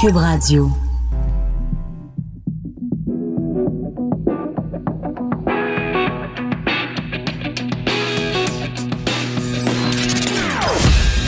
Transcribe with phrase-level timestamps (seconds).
[0.00, 0.70] Cube Radio.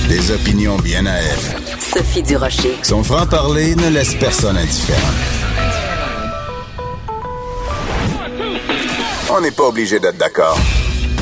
[0.09, 1.37] Des opinions bien à elle.
[1.79, 2.77] Sophie Durocher.
[2.83, 5.01] Son franc-parler ne laisse personne indifférent.
[9.31, 10.59] On n'est pas obligé d'être d'accord.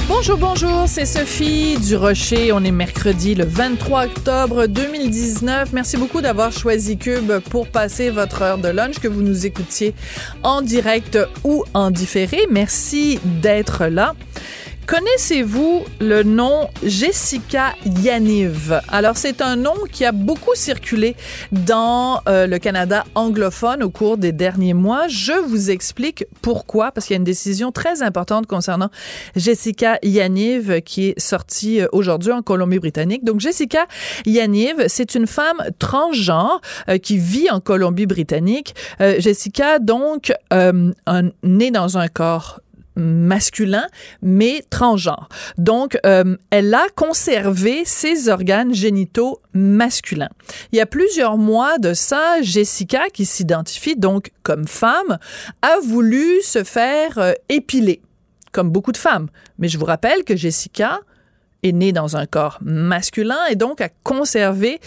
[0.07, 2.53] Bonjour, bonjour, c'est Sophie du Rocher.
[2.53, 5.73] On est mercredi le 23 octobre 2019.
[5.73, 9.95] Merci beaucoup d'avoir choisi Cube pour passer votre heure de lunch, que vous nous écoutiez
[10.43, 12.41] en direct ou en différé.
[12.51, 14.15] Merci d'être là.
[14.87, 18.81] Connaissez-vous le nom Jessica Yaniv?
[18.89, 21.17] Alors, c'est un nom qui a beaucoup circulé
[21.53, 25.09] dans euh, le Canada anglophone au cours des derniers mois.
[25.09, 28.91] Je vous explique pourquoi, parce qu'il y a une décision très importante concernant
[29.37, 33.25] Jessica Yaniv qui est sortie euh, aujourd'hui en Colombie-Britannique.
[33.25, 33.87] Donc, Jessica
[34.27, 38.75] Yaniv, c'est une femme transgenre euh, qui vit en Colombie-Britannique.
[39.19, 40.33] Jessica, donc,
[41.43, 42.61] née dans un corps
[42.97, 43.87] masculin,
[44.23, 45.29] mais transgenre.
[45.59, 50.31] Donc, euh, elle a conservé ses organes génitaux masculins.
[50.73, 55.19] Il y a plusieurs mois de ça, Jessica, qui s'identifie donc comme femme,
[55.63, 58.01] a voulu se faire euh, épiler,
[58.53, 59.29] comme beaucoup de femmes.
[59.59, 61.01] Mais je vous rappelle que Jessica
[61.65, 64.81] est née dans un corps masculin et donc a conservé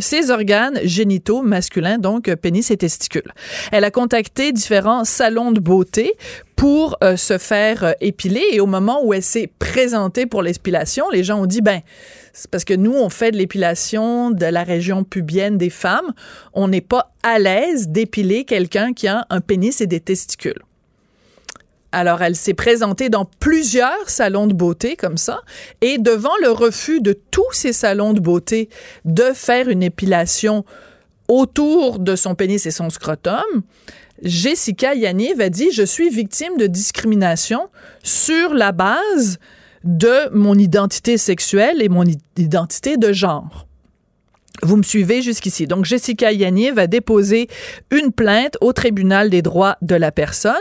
[0.00, 3.32] ses organes génitaux masculins, donc pénis et testicules.
[3.70, 6.14] Elle a contacté différents salons de beauté
[6.56, 11.10] pour euh, se faire euh, épiler et au moment où elle s'est présentée pour l'épilation,
[11.10, 11.80] les gens ont dit ben
[12.32, 16.12] c'est parce que nous on fait de l'épilation de la région pubienne des femmes,
[16.52, 20.62] on n'est pas à l'aise d'épiler quelqu'un qui a un pénis et des testicules.
[21.92, 25.42] Alors, elle s'est présentée dans plusieurs salons de beauté comme ça,
[25.82, 28.70] et devant le refus de tous ces salons de beauté
[29.04, 30.64] de faire une épilation
[31.28, 33.62] autour de son pénis et son scrotum,
[34.22, 37.68] Jessica Yaniv a dit Je suis victime de discrimination
[38.02, 39.38] sur la base
[39.84, 42.04] de mon identité sexuelle et mon
[42.36, 43.66] identité de genre.
[44.60, 45.66] Vous me suivez jusqu'ici.
[45.66, 47.48] Donc, Jessica Yaniv va déposer
[47.90, 50.52] une plainte au tribunal des droits de la personne.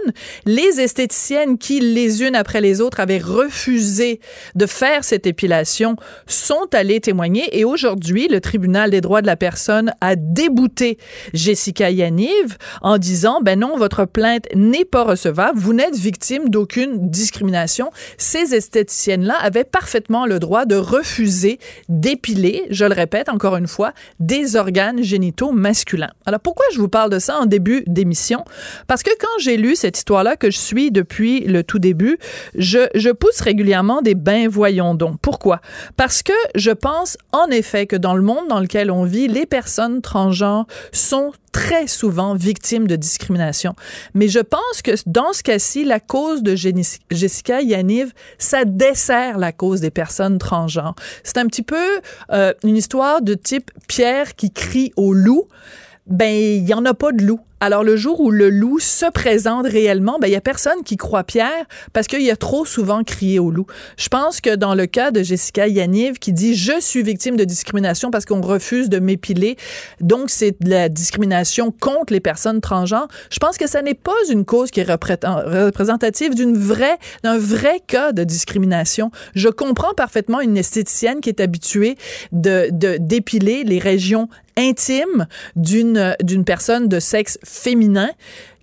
[0.45, 4.19] Les esthéticiennes qui, les unes après les autres, avaient refusé
[4.55, 9.35] de faire cette épilation sont allées témoigner et aujourd'hui, le tribunal des droits de la
[9.35, 10.97] personne a débouté
[11.33, 15.59] Jessica Yaniv en disant, ben non, votre plainte n'est pas recevable.
[15.59, 17.91] Vous n'êtes victime d'aucune discrimination.
[18.17, 21.59] Ces esthéticiennes-là avaient parfaitement le droit de refuser
[21.89, 23.80] d'épiler, je le répète encore une fois,
[24.19, 26.11] des organes génitaux masculins.
[26.25, 28.43] Alors pourquoi je vous parle de ça en début d'émission?
[28.87, 32.17] Parce que quand j'ai lu cette histoire-là que je suis depuis le tout début,
[32.55, 35.17] je, pousse régulièrement des bains voyons donc.
[35.21, 35.61] Pourquoi?
[35.97, 39.45] Parce que je pense en effet que dans le monde dans lequel on vit, les
[39.45, 43.75] personnes transgenres sont très souvent victimes de discrimination.
[44.13, 49.51] Mais je pense que dans ce cas-ci, la cause de Jessica Yaniv, ça dessert la
[49.51, 50.95] cause des personnes transgenres.
[51.23, 52.01] C'est un petit peu
[52.31, 55.47] euh, une histoire de type Pierre qui crie au loup.
[56.07, 57.39] Ben, il y en a pas de loup.
[57.63, 60.97] Alors, le jour où le loup se présente réellement, ben, il y a personne qui
[60.97, 63.67] croit Pierre parce qu'il a trop souvent crié au loup.
[63.97, 67.43] Je pense que dans le cas de Jessica Yaniv qui dit je suis victime de
[67.43, 69.57] discrimination parce qu'on refuse de m'épiler,
[69.99, 74.11] donc c'est de la discrimination contre les personnes transgenres, je pense que ça n'est pas
[74.31, 79.11] une cause qui est représentative d'une vraie, d'un vrai cas de discrimination.
[79.35, 81.95] Je comprends parfaitement une esthéticienne qui est habituée
[82.31, 88.13] de, d'épiler les régions intimes d'une, d'une personne de sexe féminin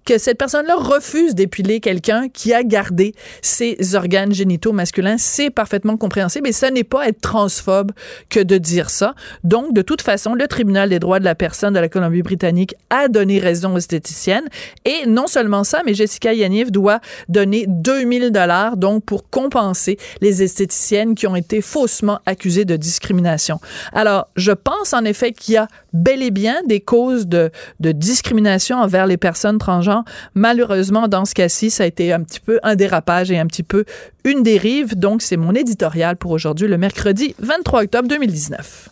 [0.04, 5.96] que cette personne-là refuse d'épiler quelqu'un qui a gardé ses organes génitaux masculins, c'est parfaitement
[5.96, 7.92] compréhensible et ce n'est pas être transphobe
[8.30, 9.14] que de dire ça.
[9.44, 13.08] Donc, de toute façon, le tribunal des droits de la personne de la Colombie-Britannique a
[13.08, 14.48] donné raison aux esthéticiennes
[14.84, 20.42] et non seulement ça, mais Jessica Yaniv doit donner 2000 dollars donc pour compenser les
[20.42, 23.60] esthéticiennes qui ont été faussement accusées de discrimination.
[23.92, 28.78] Alors, je pense en effet qu'il y a bel et bien des causes de discrimination
[28.78, 29.87] envers les personnes transgenres
[30.34, 33.62] Malheureusement, dans ce cas-ci, ça a été un petit peu un dérapage et un petit
[33.62, 33.84] peu
[34.24, 34.98] une dérive.
[34.98, 38.88] Donc, c'est mon éditorial pour aujourd'hui, le mercredi 23 octobre 2019.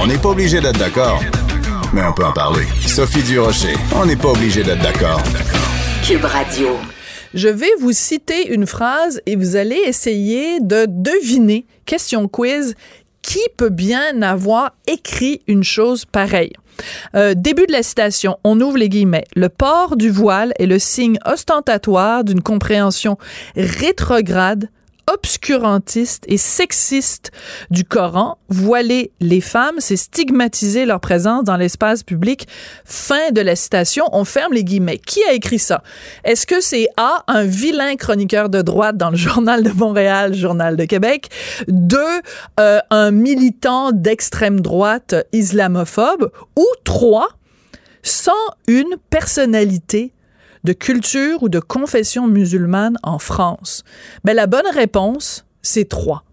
[0.00, 1.20] On n'est pas obligé d'être d'accord,
[1.92, 2.64] mais on peut en parler.
[2.86, 5.22] Sophie Durocher, on n'est pas obligé d'être d'accord.
[6.04, 6.68] Cube Radio.
[7.34, 12.74] Je vais vous citer une phrase et vous allez essayer de deviner, question quiz,
[13.28, 16.54] qui peut bien avoir écrit une chose pareille.
[17.14, 19.26] Euh, début de la citation, on ouvre les guillemets.
[19.36, 23.18] Le port du voile est le signe ostentatoire d'une compréhension
[23.54, 24.70] rétrograde
[25.08, 27.32] obscurantiste et sexiste
[27.70, 28.38] du Coran.
[28.48, 32.46] Voiler les femmes, c'est stigmatiser leur présence dans l'espace public.
[32.84, 34.04] Fin de la citation.
[34.12, 34.98] On ferme les guillemets.
[34.98, 35.82] Qui a écrit ça?
[36.24, 40.76] Est-ce que c'est A, un vilain chroniqueur de droite dans le Journal de Montréal, Journal
[40.76, 41.28] de Québec?
[41.68, 42.20] Deux,
[42.60, 46.30] euh, un militant d'extrême droite islamophobe?
[46.56, 47.28] Ou trois,
[48.02, 48.32] sans
[48.66, 50.12] une personnalité
[50.64, 53.84] de culture ou de confession musulmane en France?
[54.24, 56.24] Ben, la bonne réponse, c'est trois.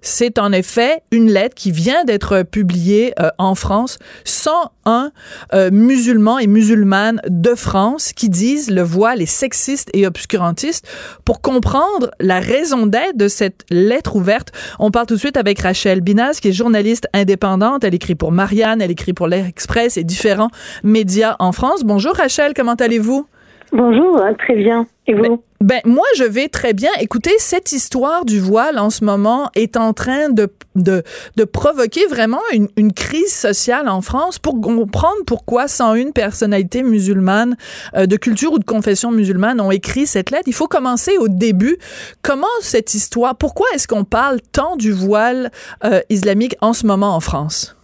[0.00, 5.10] C'est en effet une lettre qui vient d'être publiée euh, en France sans un
[5.52, 10.86] euh, musulman et musulmane de France qui disent le voile est sexiste et obscurantiste.
[11.24, 15.60] Pour comprendre la raison d'être de cette lettre ouverte, on parle tout de suite avec
[15.60, 17.84] Rachel Binaz, qui est journaliste indépendante.
[17.84, 20.50] Elle écrit pour Marianne, elle écrit pour l'Express et différents
[20.82, 21.84] médias en France.
[21.84, 23.26] Bonjour Rachel, comment allez-vous?
[23.72, 24.86] Bonjour, hein, très bien.
[25.06, 25.22] Et vous?
[25.22, 26.90] Ben, ben, moi, je vais très bien.
[27.00, 31.02] Écoutez, cette histoire du voile en ce moment est en train de, de,
[31.36, 37.56] de provoquer vraiment une, une, crise sociale en France pour comprendre pourquoi 101 personnalités musulmanes
[37.94, 40.44] euh, de culture ou de confession musulmane ont écrit cette lettre.
[40.46, 41.76] Il faut commencer au début.
[42.22, 45.50] Comment cette histoire, pourquoi est-ce qu'on parle tant du voile
[45.84, 47.77] euh, islamique en ce moment en France?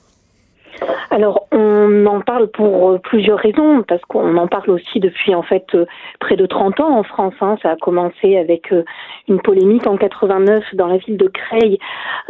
[1.11, 5.43] Alors, on en parle pour euh, plusieurs raisons, parce qu'on en parle aussi depuis en
[5.43, 5.87] fait euh,
[6.19, 7.35] près de 30 ans en France.
[7.41, 7.56] Hein.
[7.62, 8.85] Ça a commencé avec euh,
[9.29, 11.79] une polémique en 89 dans la ville de Creil,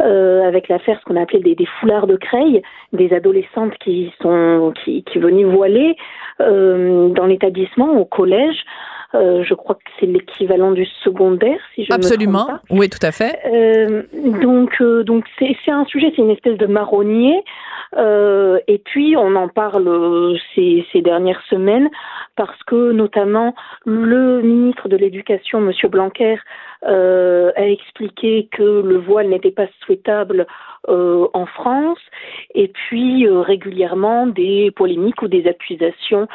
[0.01, 2.61] euh, avec l'affaire ce qu'on appelait des, des, foulards de Creil,
[2.93, 5.95] des adolescentes qui sont qui, qui venaient voiler
[6.41, 8.65] euh, dans l'établissement au collège.
[9.15, 12.39] Euh, je crois que c'est l'équivalent du secondaire, si je Absolument.
[12.39, 12.75] me trompe pas.
[12.75, 13.39] oui, tout à fait.
[13.45, 14.03] Euh,
[14.41, 17.41] donc, euh, donc c'est un sujet, c'est une espèce de marronnier.
[17.97, 21.89] Euh, et puis, on en parle ces, ces, dernières semaines
[22.35, 26.37] parce que, notamment, le ministre de l'Éducation, Monsieur Blanquer,
[26.85, 30.45] euh, a expliqué que le voile n'était pas souhaitable
[30.89, 31.99] euh, en France,
[32.53, 36.27] et puis euh, régulièrement des polémiques ou des accusations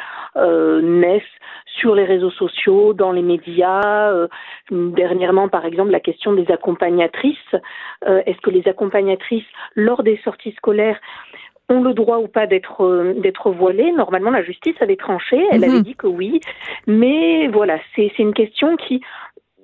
[0.82, 1.22] naissent
[1.78, 4.12] sur les réseaux sociaux, dans les médias.
[4.70, 7.54] dernièrement, par exemple, la question des accompagnatrices.
[8.06, 11.00] Est-ce que les accompagnatrices, lors des sorties scolaires,
[11.68, 13.92] ont le droit ou pas d'être d'être voilées?
[13.92, 16.40] Normalement, la justice avait tranché, elle avait dit que oui,
[16.86, 19.00] mais voilà, c'est c'est une question qui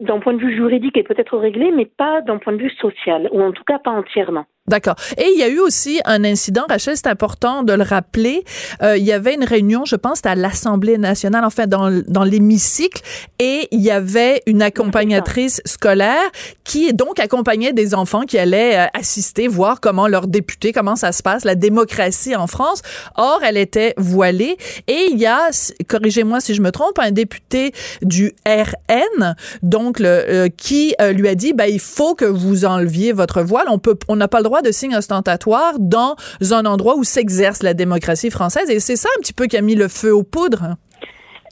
[0.01, 3.29] d'un point de vue juridique est peut-être réglée, mais pas d'un point de vue social,
[3.33, 4.47] ou en tout cas pas entièrement.
[4.69, 4.97] D'accord.
[5.17, 8.45] Et il y a eu aussi un incident, Rachel, c'est important de le rappeler.
[8.83, 13.03] Euh, il y avait une réunion, je pense, à l'Assemblée nationale, enfin dans, dans l'hémicycle,
[13.39, 16.31] et il y avait une accompagnatrice scolaire
[16.65, 21.13] qui donc accompagnait des enfants qui allaient euh, assister, voir comment leurs députés, comment ça
[21.13, 22.83] se passe, la démocratie en France.
[23.17, 24.57] Or, elle était voilée.
[24.89, 25.51] Et il y a,
[25.89, 27.73] corrigez-moi si je me trompe, un député
[28.03, 32.65] du RN, donc le, euh, qui euh, lui a dit, ben il faut que vous
[32.65, 33.67] enleviez votre voile.
[33.69, 36.17] On peut, on n'a pas le droit de signes ostentatoires dans
[36.51, 38.71] un endroit où s'exerce la démocratie française.
[38.71, 40.77] Et c'est ça un petit peu qui a mis le feu aux poudres.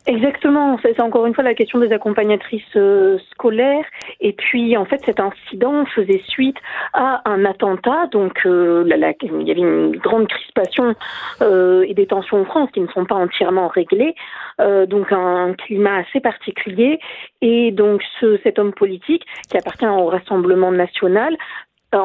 [0.07, 3.87] Exactement, c'est encore une fois la question des accompagnatrices euh, scolaires.
[4.21, 6.59] Et puis, en fait, cet incident faisait suite
[6.93, 8.09] à un attentat.
[8.09, 10.95] Donc, euh, il y avait une grande crispation
[11.41, 14.15] euh, et des tensions en France qui ne sont pas entièrement réglées.
[14.59, 17.01] Donc, un climat assez particulier.
[17.41, 21.37] Et donc, ce, cet homme politique qui appartient au Rassemblement national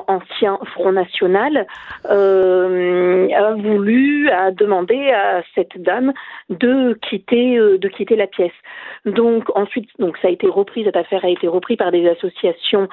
[0.08, 1.68] ancien Front National,
[2.10, 6.14] euh, a voulu, a demandé à cette dame
[6.50, 8.52] de quitter, euh, de quitter la pièce.
[9.06, 12.88] Donc ensuite, donc ça a été repris, cette affaire a été reprise par des associations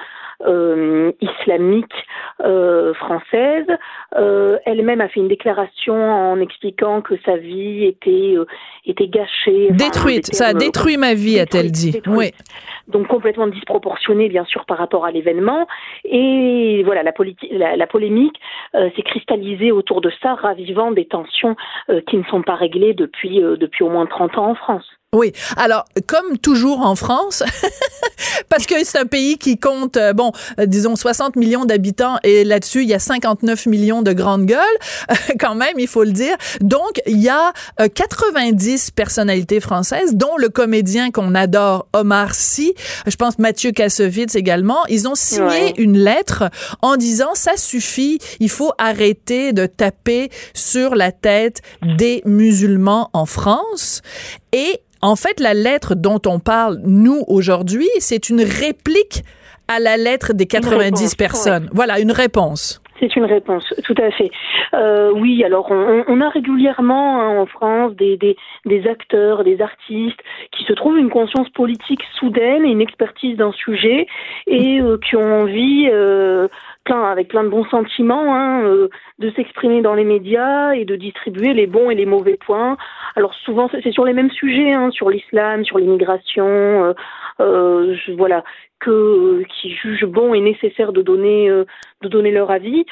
[0.45, 2.05] euh, islamiques
[2.41, 3.67] euh, françaises.
[4.15, 8.45] Euh, elle-même a fait une déclaration en expliquant que sa vie était euh,
[8.85, 10.33] était gâchée, détruite.
[10.33, 11.91] ça a détruit ma vie, a-t-elle dit.
[11.91, 12.17] Détruite.
[12.17, 12.31] Oui.
[12.87, 15.67] Donc complètement disproportionnée, bien sûr, par rapport à l'événement.
[16.05, 17.13] Et voilà, la,
[17.51, 18.39] la, la polémique
[18.75, 21.55] euh, s'est cristallisée autour de ça, ravivant des tensions
[21.89, 24.85] euh, qui ne sont pas réglées depuis, euh, depuis au moins 30 ans en France.
[25.15, 25.31] Oui.
[25.55, 27.41] Alors, comme toujours en France,
[28.49, 32.43] parce que c'est un pays qui compte, euh, bon, euh, disons 60 millions d'habitants et
[32.43, 34.59] là-dessus, il y a 59 millions de grandes gueules,
[35.39, 36.35] quand même, il faut le dire.
[36.59, 37.53] Donc, il y a
[37.95, 42.73] 90 euh, personnalités françaises, dont le comédien qu'on adore, Omar Sy,
[43.05, 44.85] je pense Mathieu Kassovitz également.
[44.89, 46.49] Ils ont signé une lettre
[46.81, 53.25] en disant, ça suffit, il faut arrêter de taper sur la tête des musulmans en
[53.25, 54.01] France.
[54.53, 59.23] Et en fait, la lettre dont on parle, nous, aujourd'hui, c'est une réplique
[59.67, 61.69] à la lettre des 90 personnes.
[61.73, 62.81] Voilà, une réponse.
[62.99, 64.31] C'est une réponse, tout à fait.
[64.73, 70.19] Euh, oui, alors on, a régulièrement hein, en France des, des, acteurs, des artistes
[70.51, 74.07] qui se trouvent une conscience politique soudaine et une expertise d'un sujet
[74.47, 76.47] et euh, qui ont envie euh,
[76.89, 78.89] avec plein de bons sentiments, hein, euh,
[79.19, 82.77] de s'exprimer dans les médias et de distribuer les bons et les mauvais points.
[83.15, 86.93] Alors souvent, c'est sur les mêmes sujets, hein, sur l'islam, sur l'immigration, euh,
[87.39, 88.43] euh, voilà,
[88.79, 91.49] que qui jugent bon et nécessaire de donner
[92.01, 92.85] de donner leur avis.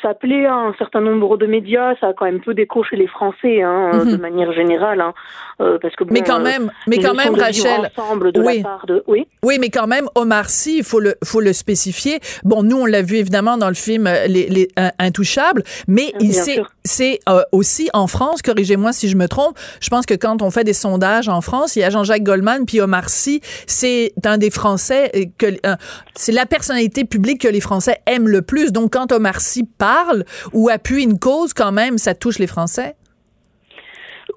[0.00, 2.96] ça plaît à un certain nombre de médias, ça a quand même peu d'écho chez
[2.96, 4.20] les Français, hein, de mhm.
[4.20, 5.12] manière générale, hein,
[5.58, 7.90] parce que mais quand même, mais quand même, Rachel,
[8.32, 8.62] de oui.
[8.86, 12.20] de, oui, oui, mais quand même, Omar Sy, il faut le faut le spécifier.
[12.44, 14.68] Bon, nous on l'a vu évidemment dans le film euh, Les, les
[14.98, 16.14] Intouchables, mais
[16.84, 20.50] c'est euh, aussi en France, corrigez-moi si je me trompe, je pense que quand on
[20.50, 24.38] fait des sondages en France, il y a Jean-Jacques Goldman puis Omar Sy, c'est un
[24.38, 24.69] des Français
[25.14, 25.46] euh, que
[26.14, 28.72] c'est la personnalité publique que les Français aiment le plus.
[28.72, 32.94] Donc quand Omar Sy parle ou appuie une cause, quand même, ça touche les Français?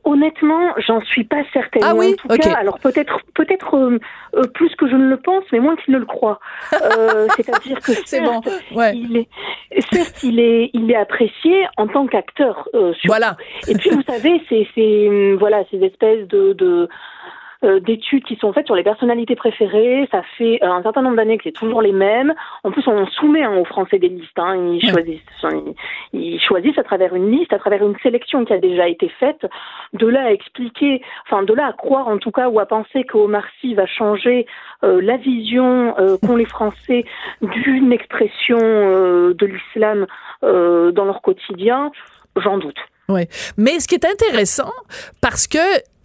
[0.06, 1.82] Honnêtement, j'en suis pas certaine.
[1.86, 4.00] Ah oui, en tout cas, alors peut-être, peut-être euh,
[4.36, 6.40] euh, plus que je ne le pense, mais moins qu'il ne le croit.
[6.74, 8.42] Euh, c'est-à-dire que c'est bon.
[8.76, 8.94] Ouais.
[8.96, 9.28] il est,
[9.94, 12.68] certes, il est, il est apprécié en tant qu'acteur.
[13.06, 13.38] voilà.
[13.70, 16.90] Et puis vous savez, c'est, c'est, voilà, ces espèces de, de
[17.64, 20.08] euh, d'études qui sont faites sur les personnalités préférées.
[20.12, 22.34] Ça fait euh, un certain nombre d'années que c'est toujours les mêmes.
[22.64, 24.38] En plus, on soumet hein, aux Français des listes.
[24.38, 24.56] Hein.
[24.74, 25.22] Ils, choisissent,
[26.14, 29.46] ils, choisissent à travers une liste, à travers une sélection qui a déjà été faite.
[29.94, 33.04] De là à expliquer, enfin de là à croire en tout cas ou à penser
[33.04, 34.46] qu'Omar Sy va changer
[34.84, 37.06] euh, la vision qu'ont les Français
[37.42, 40.06] d'une expression de l'islam
[40.42, 41.92] dans leur quotidien,
[42.36, 42.80] j'en doute.
[43.10, 43.28] Oui.
[43.58, 44.72] Mais ce qui est intéressant,
[45.22, 45.58] parce que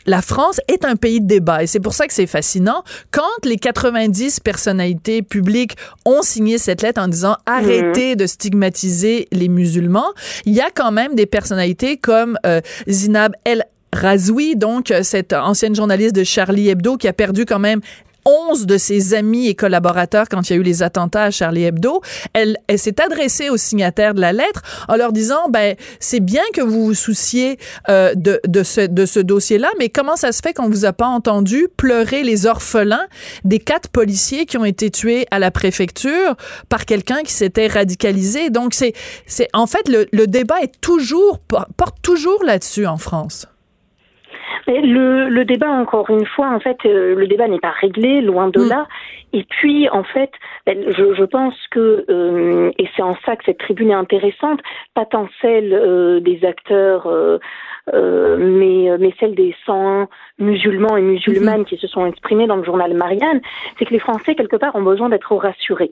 [0.06, 2.82] la France est un pays de débat et c'est pour ça que c'est fascinant.
[3.10, 9.48] Quand les 90 personnalités publiques ont signé cette lettre en disant arrêtez de stigmatiser les
[9.48, 10.12] musulmans,
[10.46, 15.74] il y a quand même des personnalités comme euh, Zinab El Razoui, donc cette ancienne
[15.74, 17.80] journaliste de Charlie Hebdo qui a perdu quand même
[18.28, 21.64] 11 de ses amis et collaborateurs quand il y a eu les attentats à Charlie
[21.64, 22.02] Hebdo.
[22.34, 26.42] Elle, elle s'est adressée aux signataires de la lettre en leur disant, ben, c'est bien
[26.52, 27.58] que vous vous souciez
[27.88, 30.92] euh, de, de ce, de ce dossier-là, mais comment ça se fait qu'on vous a
[30.92, 33.06] pas entendu pleurer les orphelins
[33.44, 36.36] des quatre policiers qui ont été tués à la préfecture
[36.68, 38.50] par quelqu'un qui s'était radicalisé?
[38.50, 38.92] Donc, c'est,
[39.26, 43.46] c'est, en fait, le, le débat est toujours, porte toujours là-dessus en France
[44.66, 48.48] le, le, débat, encore une fois, en fait, euh, le débat n'est pas réglé, loin
[48.48, 48.68] de mm.
[48.68, 48.86] là.
[49.32, 50.30] Et puis, en fait,
[50.66, 54.60] ben, je, je pense que, euh, et c'est en ça que cette tribune est intéressante,
[54.94, 57.06] pas tant celle euh, des acteurs,
[57.92, 61.64] mais, mais celle des 100 musulmans et musulmanes mm-hmm.
[61.66, 63.40] qui se sont exprimés dans le journal Marianne,
[63.78, 65.90] c'est que les Français, quelque part, ont besoin d'être rassurés.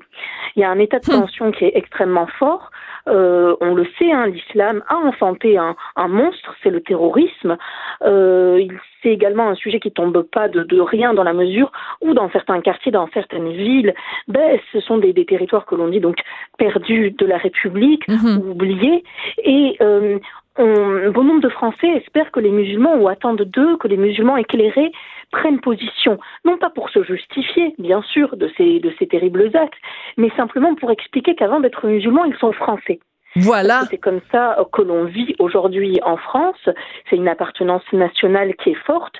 [0.54, 1.20] Il y a un état de mm.
[1.20, 2.70] tension qui est extrêmement fort.
[3.08, 5.76] Euh, on le sait, hein, l'islam a enfanté un,
[6.08, 7.56] monstre, c'est le terrorisme.
[8.02, 8.66] Euh,
[9.02, 12.60] c'est également un sujet qui tombe pas de, rien dans la mesure où dans certains
[12.60, 13.94] quartiers, dans certaines villes,
[14.26, 16.16] ben, ce sont des, territoires que l'on dit donc
[16.58, 18.50] perdus de la République, mhm.
[18.50, 19.04] oubliés.
[19.44, 20.18] Et euh,
[20.58, 24.36] un bon nombre de Français espèrent que les musulmans, ou attendent d'eux, que les musulmans
[24.36, 24.92] éclairés
[25.30, 29.78] prennent position, non pas pour se justifier, bien sûr, de ces, de ces terribles actes,
[30.16, 33.00] mais simplement pour expliquer qu'avant d'être musulmans, ils sont français.
[33.36, 33.82] Voilà.
[33.90, 36.68] C'est comme ça que l'on vit aujourd'hui en France.
[37.08, 39.16] C'est une appartenance nationale qui est forte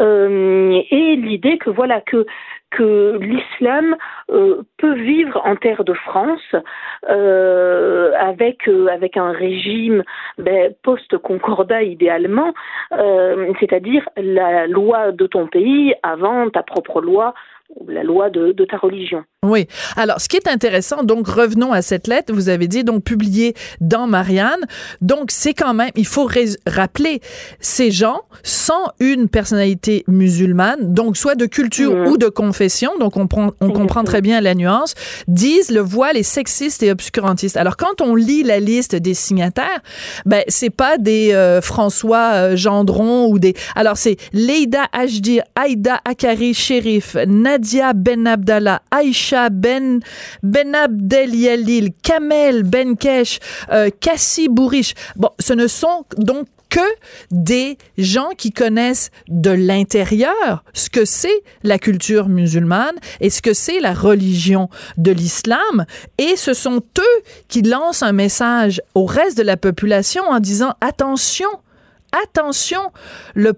[0.00, 2.24] euh, et l'idée que voilà que
[2.70, 3.96] que l'islam
[4.30, 6.54] euh, peut vivre en terre de France
[7.08, 10.02] euh, avec euh, avec un régime
[10.38, 12.52] ben, post-concordat idéalement,
[12.92, 17.34] euh, c'est-à-dire la loi de ton pays avant ta propre loi,
[17.86, 19.24] la loi de, de ta religion.
[19.46, 19.68] Oui.
[19.94, 22.32] Alors, ce qui est intéressant, donc revenons à cette lettre.
[22.32, 24.66] Vous avez dit donc publiée dans Marianne.
[25.00, 26.28] Donc, c'est quand même, il faut
[26.66, 27.20] rappeler,
[27.60, 32.08] ces gens sans une personnalité musulmane, donc soit de culture mmh.
[32.08, 34.94] ou de confession, donc on, prend, on comprend très bien la nuance,
[35.28, 37.56] disent le voile est sexiste et obscurantiste.
[37.56, 39.82] Alors, quand on lit la liste des signataires,
[40.26, 43.54] ben c'est pas des euh, François euh, Gendron ou des.
[43.76, 50.00] Alors, c'est Leida Ajdir, Aïda Akari Sherif, Nadia Ben Abdallah, Aïcha ben,
[50.42, 53.38] ben Abdel Yalil, Kamel Benkesh,
[53.70, 54.94] euh, Kassi Bourich.
[55.16, 56.80] Bon, ce ne sont donc que
[57.30, 63.54] des gens qui connaissent de l'intérieur ce que c'est la culture musulmane et ce que
[63.54, 65.86] c'est la religion de l'islam.
[66.18, 70.74] Et ce sont eux qui lancent un message au reste de la population en disant
[70.80, 71.48] attention,
[72.24, 72.80] attention,
[73.34, 73.52] le,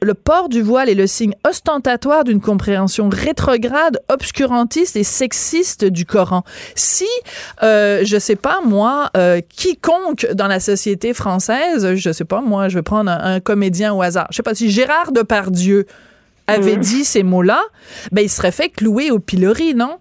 [0.00, 6.06] le, port du voile est le signe ostentatoire d'une compréhension rétrograde, obscurantiste et sexiste du
[6.06, 6.44] Coran.
[6.74, 7.08] Si,
[7.62, 12.68] euh, je sais pas moi, euh, quiconque dans la société française, je sais pas moi,
[12.68, 15.86] je vais prendre un, comédien au hasard, je sais pas si Gérard Depardieu
[16.46, 16.82] avait mhm.
[16.82, 17.60] dit ces mots-là,
[18.10, 19.98] ben il serait fait clouer au pilori, non?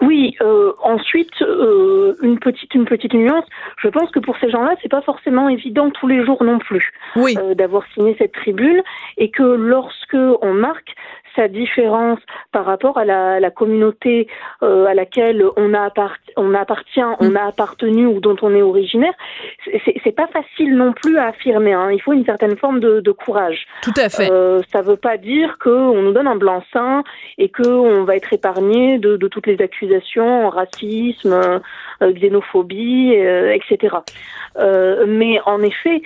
[0.00, 3.44] Oui, euh, ensuite euh, une petite une petite nuance.
[3.78, 6.92] Je pense que pour ces gens-là, c'est pas forcément évident tous les jours non plus
[7.16, 7.36] oui.
[7.38, 8.82] euh, d'avoir signé cette tribune
[9.18, 10.94] et que lorsque on marque
[11.36, 12.18] sa différence
[12.52, 14.28] par rapport à la, la communauté
[14.62, 15.90] euh, à laquelle on, a
[16.36, 19.12] on appartient, on a appartenu ou dont on est originaire,
[20.04, 21.72] c'est pas facile non plus à affirmer.
[21.72, 21.90] Hein.
[21.92, 23.66] Il faut une certaine forme de, de courage.
[23.82, 24.30] Tout à fait.
[24.30, 27.02] Euh, ça veut pas dire qu'on nous donne un blanc-seing
[27.38, 31.60] et qu'on va être épargné de, de, toutes les accusations, racisme,
[32.02, 33.96] euh, xénophobie, euh, etc.
[34.56, 36.02] Euh, mais en effet,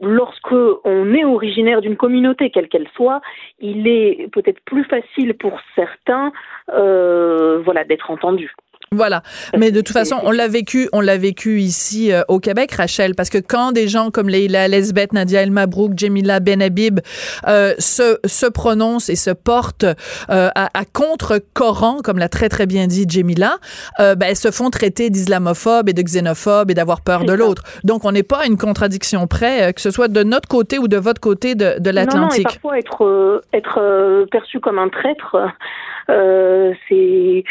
[0.00, 0.52] lorsque
[0.84, 3.20] on est originaire d'une communauté, quelle qu'elle soit,
[3.60, 6.32] il est peut-être plus facile pour certains,
[6.72, 8.52] euh, voilà, d'être entendu.
[8.96, 9.22] Voilà.
[9.56, 13.14] Mais de toute façon, on l'a vécu, on l'a vécu ici euh, au Québec, Rachel,
[13.14, 17.00] parce que quand des gens comme Leila Lesbeth, Nadia El Mabrouk, Jemila Benhabib
[17.46, 22.66] euh, se, se prononcent et se portent euh, à, à contre-Coran, comme l'a très très
[22.66, 23.56] bien dit Jemila,
[24.00, 27.62] euh, ben, elles se font traiter d'islamophobes et de xénophobes et d'avoir peur de l'autre.
[27.84, 30.88] Donc on n'est pas à une contradiction près, que ce soit de notre côté ou
[30.88, 32.44] de votre côté de, de l'Atlantique.
[32.44, 35.36] parfois être être perçu comme un traître,
[36.08, 37.44] c'est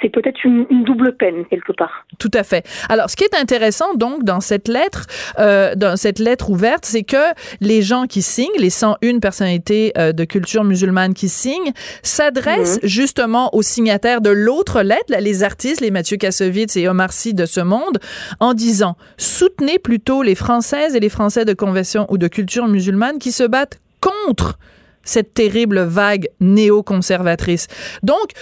[0.00, 2.06] c'est peut-être une, double peine quelque part.
[2.18, 2.66] Tout à fait.
[2.88, 5.06] Alors, ce qui est intéressant donc dans cette lettre,
[5.38, 10.12] euh, dans cette lettre ouverte, c'est que les gens qui signent, les 101 personnalités euh,
[10.12, 11.72] de culture musulmane qui signent,
[12.02, 12.88] s'adressent mhm.
[12.88, 17.46] justement aux signataires de l'autre lettre, les artistes, les Mathieu Kassovitz et Omar Sy de
[17.46, 17.98] ce monde,
[18.40, 23.18] en disant soutenez plutôt les Françaises et les Français de conversion ou de culture musulmane
[23.18, 24.58] qui se battent contre
[25.04, 27.66] cette terrible vague néoconservatrice.
[28.02, 28.32] Donc,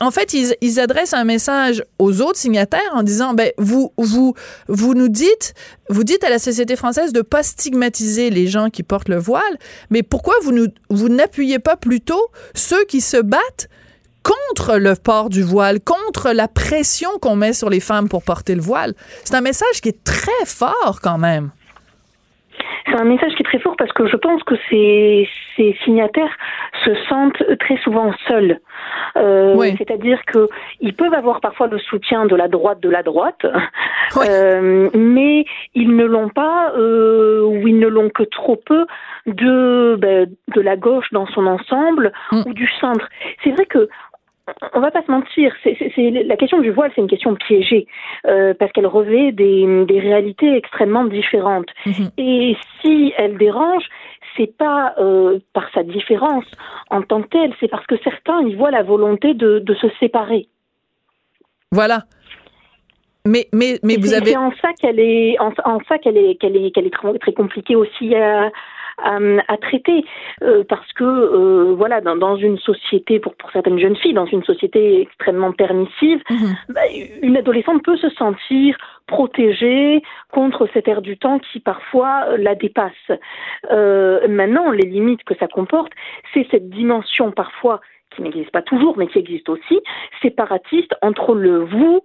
[0.00, 4.34] en fait, ils, adressent un message aux autres signataires en disant, ben, vous, vous,
[4.68, 5.54] vous nous dites,
[5.88, 9.58] vous dites à la société française de pas stigmatiser les gens qui portent le voile,
[9.90, 10.52] mais pourquoi vous
[10.90, 12.22] vous n'appuyez pas plutôt
[12.54, 13.68] ceux qui se battent
[14.22, 18.54] contre le port du voile, contre la pression qu'on met sur les femmes pour porter
[18.54, 18.94] le voile?
[19.24, 21.50] C'est un message qui est très fort quand même
[22.88, 26.34] c'est un message qui est très fort parce que je pense que ces, ces signataires
[26.84, 28.60] se sentent très souvent seuls.
[29.16, 30.48] Euh, C'est-à-dire que
[30.80, 33.44] ils peuvent avoir parfois le soutien de la droite de la droite,
[34.16, 38.86] euh, mais ils ne l'ont pas euh, ou ils ne l'ont que trop peu
[39.26, 42.42] de ben, de la gauche dans son ensemble mm.
[42.46, 43.08] ou du centre.
[43.42, 43.88] C'est vrai que
[44.72, 45.76] on va pas se mentir, c'est,
[46.10, 47.86] la question du voile, c'est une question piégée
[48.26, 51.68] euh, parce qu'elle revêt des, des, réalités extrêmement différentes.
[51.86, 52.10] Mhm.
[52.18, 53.84] Et si elle dérange,
[54.36, 56.44] c'est pas euh, par sa différence
[56.90, 59.88] en tant que telle, c'est parce que certains y voient la volonté de, de se
[60.00, 60.48] séparer.
[61.72, 62.04] Voilà.
[63.26, 64.30] Mais, mais, mais vous avez.
[64.30, 67.18] C'est en ça qu'elle est, en, en ça qu'elle est, qu'elle est, qu'elle est très,
[67.18, 68.50] très compliquée aussi à,
[69.02, 70.04] à, traiter
[70.42, 74.26] euh, parce que euh, voilà dans, dans, une société pour pour certaines jeunes filles dans
[74.26, 76.56] une société extrêmement permissive mhm.
[76.68, 76.80] bah,
[77.22, 82.92] une adolescente peut se sentir protégée contre cet air du temps qui parfois la dépasse.
[83.70, 85.92] Euh, maintenant les limites que ça comporte
[86.34, 87.80] c'est cette dimension parfois
[88.14, 89.80] qui n'existe pas toujours mais qui existe aussi
[90.22, 92.02] séparatiste entre le vous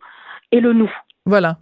[0.51, 0.91] et le nous.
[1.25, 1.57] Voilà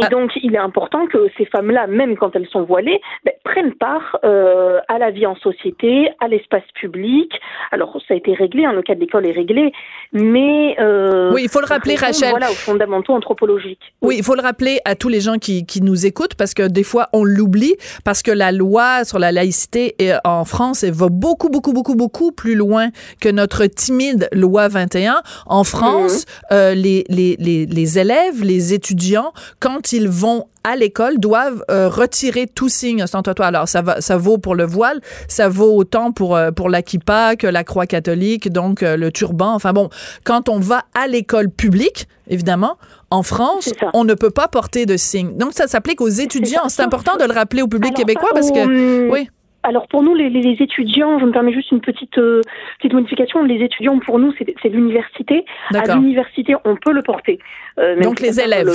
[0.00, 0.08] Et Ah.
[0.08, 4.18] donc, il est important que ces femmes-là, même quand elles sont voilées, ben, prennent part
[4.24, 7.30] euh, à la vie en société, à l'espace public.
[7.72, 9.72] Alors, ça a été réglé, hein, le cas de l'école est réglé,
[10.12, 10.76] mais...
[10.80, 12.30] euh, Oui, il faut le rappeler, Rachel.
[12.30, 13.92] Voilà, aux fondamentaux anthropologiques.
[14.00, 16.66] Oui, il faut le rappeler à tous les gens qui, qui nous écoutent parce que
[16.68, 17.74] des fois on l'oublie
[18.04, 21.94] parce que la loi sur la laïcité est- en France elle va beaucoup beaucoup beaucoup
[21.94, 22.88] beaucoup plus loin
[23.20, 25.22] que notre timide loi 21.
[25.46, 31.18] En France, euh, les, les, les, les élèves, les étudiants, quand ils vont à l'école
[31.18, 33.48] doivent euh, retirer tout signe ostentatoire.
[33.48, 36.82] Alors ça va, ça vaut pour le voile, ça vaut autant pour euh, pour la
[36.82, 39.54] kippa que la croix catholique, donc euh, le turban.
[39.54, 39.88] Enfin bon,
[40.24, 42.76] quand on va à l'école publique, évidemment,
[43.10, 45.36] en France, on ne peut pas porter de signe.
[45.36, 46.68] Donc ça s'applique aux étudiants.
[46.68, 49.28] C'est important de le rappeler au public Alors, québécois pas parce que oui.
[49.64, 52.40] Alors pour nous, les, les- les étudiants, je me permets juste une petite euh,
[52.78, 53.42] petite modification.
[53.44, 55.44] Les étudiants, pour nous, c'est c'est l'université.
[55.74, 57.38] À l'université, on peut le porter.
[57.78, 58.68] Euh, Donc, les élèves.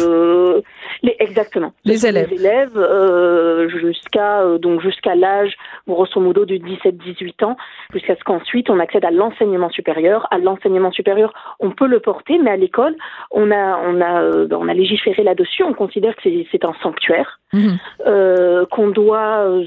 [1.04, 1.74] les, exactement.
[1.86, 2.30] Les élèves.
[2.32, 5.54] Les élèves euh, jusqu'à euh, donc jusqu'à l'âge
[5.88, 7.58] grosso modo de 17-18 ans,
[7.94, 10.28] jusqu'à ce qu'ensuite on accède à l'enseignement supérieur.
[10.32, 12.96] À l'enseignement supérieur, on peut le porter, mais à l'école,
[13.32, 15.64] on a on a euh, on a légiféré là-dessus.
[15.64, 17.78] On considère que c'est c'est un sanctuaire Mhm.
[18.06, 19.64] euh, qu'on doit euh,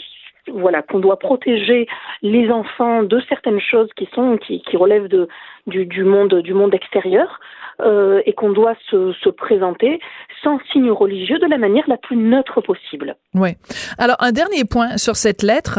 [0.53, 1.87] voilà qu'on doit protéger
[2.23, 5.29] les enfants de certaines choses qui sont qui, qui relèvent de
[5.67, 7.41] du, monde du monde extérieur
[7.81, 10.01] euh, et qu'on doit se, se présenter
[10.43, 13.17] sans signe religieux de la manière la plus neutre possible.
[13.35, 13.51] Oui.
[13.99, 15.79] Alors, un dernier point sur cette lettre,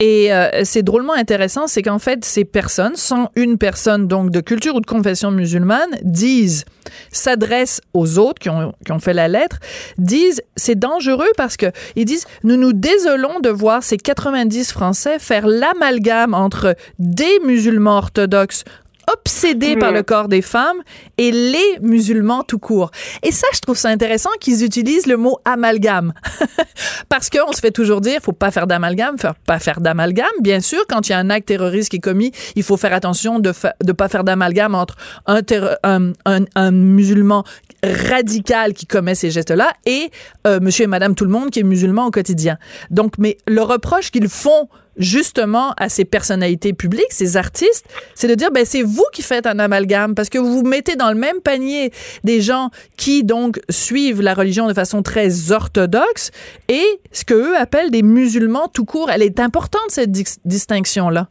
[0.00, 4.40] et euh, c'est drôlement intéressant, c'est qu'en fait, ces personnes, sans une personne donc de
[4.40, 6.64] culture ou de confession musulmane, disent,
[7.10, 9.58] s'adressent aux autres qui ont, qui ont fait la lettre,
[9.98, 15.18] disent, c'est dangereux parce que ils disent, nous nous désolons de voir ces 90 Français
[15.18, 18.64] faire l'amalgame entre des musulmans orthodoxes
[19.12, 20.78] obsédés par le corps des femmes
[21.18, 22.90] et les musulmans tout court.
[23.22, 26.12] Et ça, je trouve ça intéressant qu'ils utilisent le mot amalgame.
[27.08, 30.26] Parce qu'on se fait toujours dire, faut pas faire d'amalgame, faut pas faire d'amalgame.
[30.40, 32.92] Bien sûr, quand il y a un acte terroriste qui est commis, il faut faire
[32.92, 34.96] attention de de pas faire d'amalgame entre
[35.26, 37.44] un, terro- un, un- un musulman
[37.82, 40.10] radical qui commet ces gestes-là et
[40.46, 42.58] euh, monsieur et madame tout le monde qui est musulman au quotidien.
[42.90, 44.68] Donc, mais le reproche qu'ils font
[45.00, 49.46] justement à ces personnalités publiques, ces artistes, c'est de dire ben c'est vous qui faites
[49.46, 51.90] un amalgame parce que vous mettez dans le même panier
[52.22, 56.30] des gens qui donc suivent la religion de façon très orthodoxe
[56.68, 59.10] et ce que eux appellent des musulmans tout court.
[59.10, 61.28] Elle est importante cette dis- distinction là.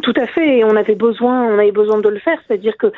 [0.00, 2.90] Tout à fait, on avait besoin, on avait besoin de le faire, c'est-à-dire que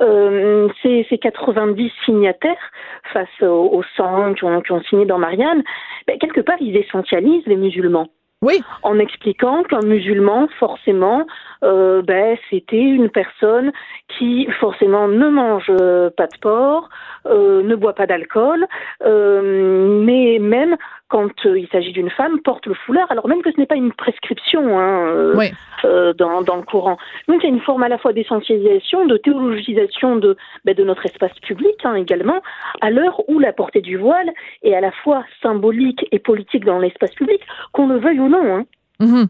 [0.00, 2.70] euh, ces, ces 90 signataires
[3.12, 5.64] face aux, aux 100 qui ont, qui ont signé dans Marianne,
[6.06, 8.08] ben, quelque part ils essentialisent les musulmans
[8.42, 11.26] Oui, en expliquant qu'un musulman, forcément,
[11.64, 13.72] euh, ben, c'était une personne
[14.08, 16.90] qui, forcément, ne mange euh, pas de porc,
[17.24, 18.66] euh, ne boit pas d'alcool,
[19.02, 20.76] mais même
[21.08, 23.76] quand euh, il s'agit d'une femme, porte le foulard, alors même que ce n'est pas
[23.76, 25.52] une prescription hein, euh, oui.
[25.84, 26.96] euh, dans, dans le Coran.
[27.28, 31.38] Donc a une forme à la fois d'essentialisation, de théologisation de, ben, de notre espace
[31.40, 32.40] public hein, également,
[32.80, 34.30] à l'heure où la portée du voile
[34.62, 37.40] est à la fois symbolique et politique dans l'espace public,
[37.72, 38.56] qu'on le veuille ou non.
[38.56, 38.64] Hein.
[39.00, 39.26] Mhm.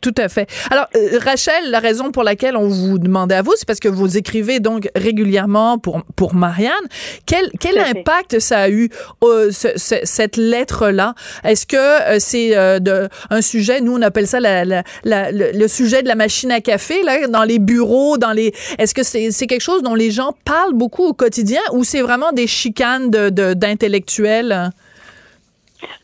[0.00, 0.48] Tout à fait.
[0.70, 3.88] Alors, euh, Rachel, la raison pour laquelle on vous demandait à vous, c'est parce que
[3.88, 6.70] vous écrivez donc régulièrement pour, pour Marianne.
[7.26, 7.98] Quel, quel fait.
[7.98, 8.88] impact ça a eu,
[9.24, 11.14] euh, ce- ce- cette lettre-là?
[11.44, 15.30] Est-ce que euh, c'est euh, de, un sujet, nous on appelle ça la, la- la-
[15.32, 18.54] le, le sujet de la machine à café, là, dans les bureaux, dans les...
[18.78, 22.00] Est-ce que c'est c'est quelque chose dont les gens parlent beaucoup au quotidien ou c'est
[22.00, 24.70] vraiment des chicanes de- de- d'intellectuels?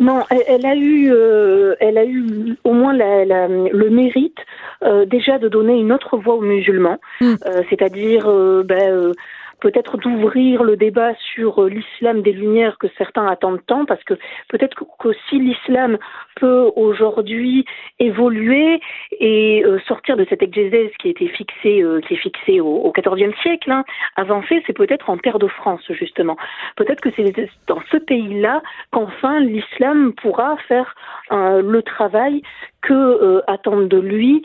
[0.00, 4.38] Non, elle, elle a eu, euh, elle a eu au moins la- la- le mérite
[4.82, 7.34] euh, déjà de donner une autre voix aux musulmans, Mm.
[7.46, 8.26] Euh, c'est-à-dire
[8.64, 9.12] ben, euh,
[9.60, 14.14] peut-être d'ouvrir le débat sur euh, l'islam des Lumières que certains attendent tant, parce que
[14.48, 15.98] peut-être que- qu'aussi l'islam
[16.36, 17.64] peut aujourd'hui
[17.98, 18.80] évoluer
[19.18, 22.92] et euh, sortir de cette exégèse qui a été fixée, euh, qui est fixée au,
[22.96, 23.84] XIVe siècle, hein,
[24.16, 26.36] avancer, c'est peut-être en terre de France justement.
[26.76, 27.34] Peut-être que c'est
[27.66, 30.94] dans ce pays-là qu'enfin l'islam pourra faire
[31.30, 32.42] le travail
[32.82, 34.42] que attendent de lui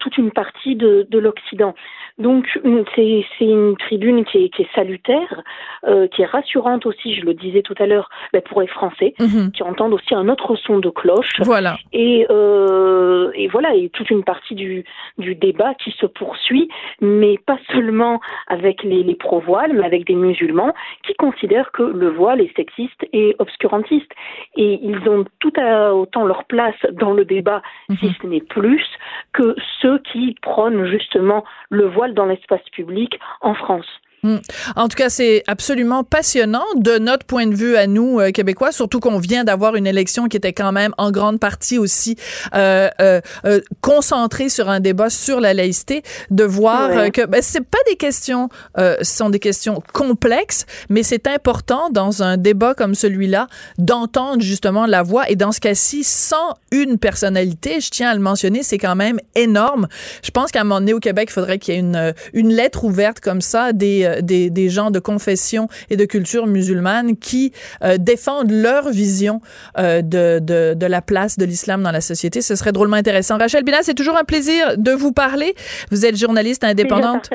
[0.00, 1.74] toute une partie de l'Occident.
[2.18, 2.46] Donc
[2.94, 5.42] c'est c'est une tribune qui est, qui est salutaire,
[5.86, 8.08] euh, qui est rassurante aussi, je le disais tout à l'heure,
[8.46, 9.50] pour les Français, Mhm.
[9.52, 11.40] qui entendent aussi un autre son de cloche.
[11.40, 11.76] Voilà.
[11.92, 14.84] Et, euh, et voilà, et toute une partie du,
[15.18, 16.68] du débat qui se poursuit,
[17.00, 20.72] mais pas seulement avec les, les pro-voiles, mais avec des musulmans
[21.06, 24.10] qui considèrent que le voile est sexiste et obscurantiste.
[24.56, 27.62] Et ils ont tout à autant leur place dans le débat,
[27.98, 28.84] si ce n'est plus,
[29.32, 33.86] que ceux qui prônent justement le voile dans l'espace public en France.
[34.26, 34.38] Hmm.
[34.74, 38.72] En tout cas, c'est absolument passionnant de notre point de vue à nous, euh, Québécois,
[38.72, 42.16] surtout qu'on vient d'avoir une élection qui était quand même en grande partie aussi
[42.56, 47.40] euh, euh, euh concentrée sur un débat sur la laïcité, de voir euh, que ben,
[47.40, 52.74] c'est pas des questions, ce sont des questions complexes, mais c'est important dans un débat
[52.74, 53.46] comme celui-là
[53.78, 58.20] d'entendre justement la voix et dans ce cas-ci, sans une personnalité, je tiens à le
[58.20, 59.86] mentionner, c'est quand même énorme.
[60.24, 62.52] Je pense qu'à un moment donné au Québec, il faudrait qu'il y ait une, une
[62.52, 67.52] lettre ouverte comme ça des des, des, gens de confession et de culture musulmane qui
[67.82, 69.40] euh, défendent leur vision
[69.78, 72.42] euh, de, de, de, la place de l'islam dans la société.
[72.42, 73.38] Ce serait drôlement intéressant.
[73.38, 75.54] Rachel Bilal, c'est toujours un plaisir de vous parler.
[75.90, 77.30] Vous êtes journaliste indépendante.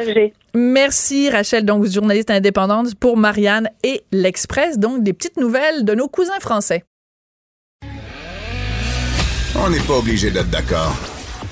[0.54, 6.08] Merci Rachel, donc journaliste indépendante pour Marianne et l'Express, donc des petites nouvelles de nos
[6.08, 6.84] cousins français.
[9.56, 10.96] On n'est pas obligé d'être d'accord.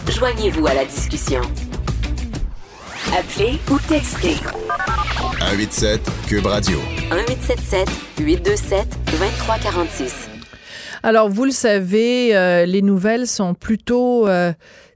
[0.07, 1.41] Joignez-vous à la discussion.
[3.17, 4.35] Appelez ou textez.
[5.39, 6.77] 187 Cube Radio.
[7.11, 10.29] 1877 827 2346.
[11.01, 14.53] Alors, vous le savez, euh, les nouvelles sont plutôt euh,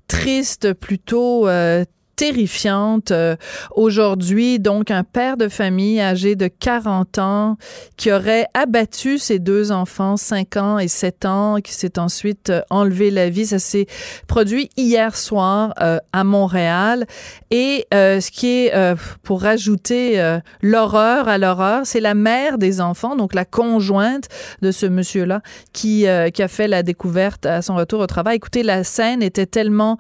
[0.08, 3.12] tristes, plutôt euh, terrifiante.
[3.12, 3.36] Euh,
[3.76, 7.58] aujourd'hui, donc, un père de famille âgé de 40 ans
[7.98, 12.62] qui aurait abattu ses deux enfants, 5 ans et 7 ans, qui s'est ensuite euh,
[12.70, 13.46] enlevé la vie.
[13.46, 13.88] Ça s'est
[14.28, 17.06] produit hier soir euh, à Montréal.
[17.52, 18.74] Et ce qui est,
[19.22, 24.28] pour rajouter l'horreur à l'horreur, c'est la mère des enfants, donc la conjointe
[24.62, 28.38] de ce monsieur-là, qui, qui a fait la découverte à son retour au travail.
[28.38, 29.98] Écoutez, la scène était tellement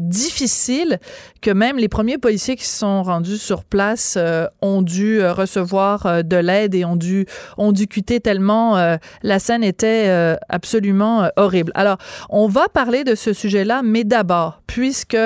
[0.00, 1.00] difficile
[1.40, 5.32] que même les premiers policiers qui se sont rendus sur place euh, ont dû euh,
[5.32, 7.26] recevoir euh, de l'aide et ont dû
[7.58, 8.76] ont dû quitter tellement
[9.22, 11.72] la scène était absolument horrible.
[11.74, 11.98] Alors,
[12.30, 15.16] on va parler de ce sujet-là, mais d'abord, puisque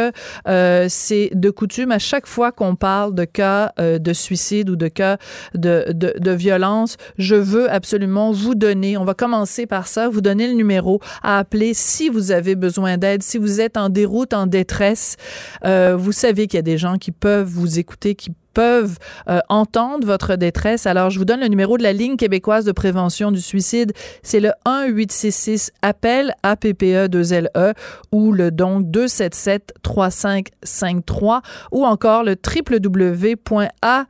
[0.89, 5.19] c'est de coutume à chaque fois qu'on parle de cas de suicide ou de cas
[5.55, 10.47] de, de, violence, je veux absolument vous donner, on va commencer par ça, vous donner
[10.47, 14.47] le numéro à appeler si vous avez besoin d'aide, si vous êtes en déroute, en
[14.47, 15.17] détresse,
[15.63, 18.99] vous savez qu'il y a des gens qui peuvent vous écouter, qui peuvent
[19.29, 20.87] euh, entendre votre détresse.
[20.87, 23.93] Alors, je vous donne le numéro de la ligne québécoise de prévention du suicide.
[24.23, 27.75] C'est le 1-866 appel APPE2LE e
[28.13, 34.09] ou le donc 277 3553 ou encore le www.aq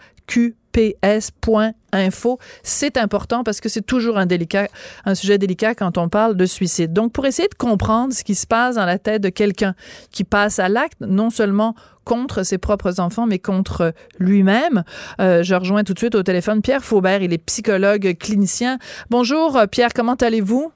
[0.77, 2.39] ps.info.
[2.63, 4.69] C'est important parce que c'est toujours un délicat,
[5.07, 6.93] un sujet délicat quand on parle de suicide.
[6.93, 9.75] Donc, pour essayer de comprendre ce qui se passe dans la tête de quelqu'un
[10.11, 11.75] qui passe à l'acte, non seulement
[12.07, 14.85] contre ses propres enfants, mais contre lui-même.
[15.21, 18.79] Euh, je rejoins tout de suite au téléphone Pierre Faubert, il est psychologue clinicien.
[19.11, 20.73] Bonjour Pierre, comment allez-vous?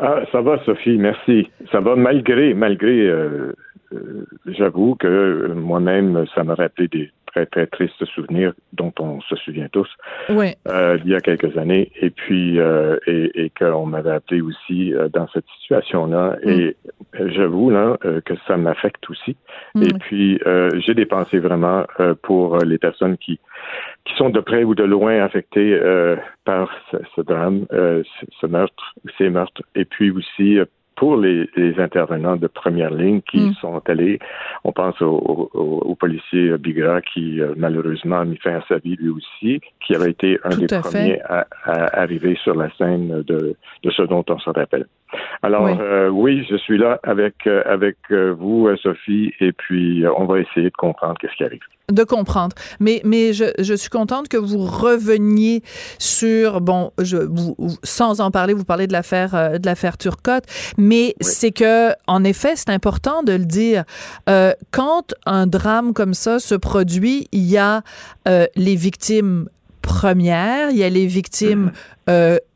[0.00, 1.48] Ah, ça va, Sophie, merci.
[1.72, 3.52] Ça va malgré, malgré, euh,
[3.94, 9.36] euh, j'avoue que moi-même, ça m'a rappelé des très, très triste souvenir dont on se
[9.36, 9.88] souvient tous
[10.30, 11.90] euh, il y a quelques années.
[12.00, 16.36] Et puis, euh, et, et qu'on m'avait appelé aussi euh, dans cette situation-là.
[16.44, 16.50] Mm.
[16.50, 16.76] Et
[17.34, 19.36] j'avoue là que ça m'affecte aussi.
[19.74, 19.82] Mm.
[19.82, 20.40] Et puis,
[20.84, 21.84] j'ai des pensées vraiment
[22.22, 23.38] pour les personnes qui
[24.04, 25.78] qui sont de près ou de loin affectées
[26.44, 30.58] par ce, ce drame, ce meurtre, ces meurtres, et puis aussi
[30.96, 33.54] pour les, intervenants de première ligne qui mm.
[33.60, 34.18] sont allés.
[34.64, 39.10] On pense au, policier Bigra qui euh, malheureusement a mis fin à sa vie lui
[39.10, 44.02] aussi, qui avait été un des premiers à, arriver sur la scène de, de ce
[44.02, 44.86] dont on se rappelle.
[45.42, 50.24] Alors oui, euh, oui je suis là avec euh, avec vous, Sophie, et puis on
[50.24, 51.60] va essayer de comprendre qu'est-ce qui arrive
[51.92, 52.54] de comprendre.
[52.80, 55.62] Mais, mais je, je, suis contente que vous reveniez
[55.98, 60.44] sur, bon, je, vous, sans en parler, vous parlez de l'affaire euh, de l'affaire Turcotte,
[60.76, 63.84] mais c'est que, en effet, c'est important de le dire.
[64.28, 67.82] Euh, quand un drame comme ça se produit, il y a
[68.26, 69.48] euh, les victimes
[69.82, 71.70] premières, il y a les victimes
[72.08, 72.10] mm-hmm.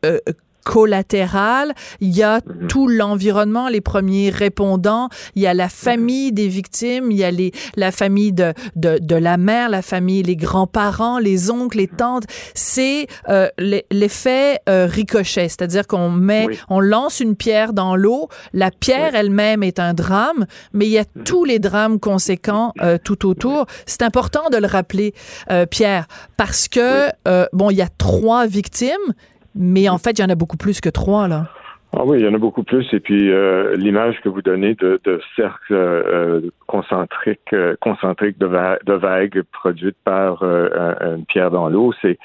[0.05, 0.19] euh,
[0.65, 2.69] collatéral, il y a mhm.
[2.69, 5.71] tout l'environnement, les premiers répondants, il y a la mhm.
[5.71, 9.83] famille des victimes, il y a les, la famille de, de, de la mère, la
[9.83, 12.25] famille, les grands-parents, les oncles, les tantes.
[12.55, 13.49] C'est euh,
[13.91, 19.63] l'effet euh, ricochet, c'est-à-dire qu'on met, on lance une pierre dans l'eau, la pierre elle-même
[19.63, 21.25] est un drame, mais il y a mhm.
[21.25, 23.67] tous les drames conséquents euh, tout autour.
[23.87, 25.15] C'est important de le rappeler,
[25.51, 29.15] euh, Pierre, parce que, euh, bon, il y a trois victimes,
[29.55, 31.47] mais en fait, il y en a beaucoup plus que trois, là.
[31.93, 32.87] Ah oui, il y en a beaucoup plus.
[32.93, 38.93] Et puis euh, l'image que vous donnez de, de cercle euh, euh, concentrique de, de
[38.93, 42.19] vagues produites par une pierre dans l'eau, c'est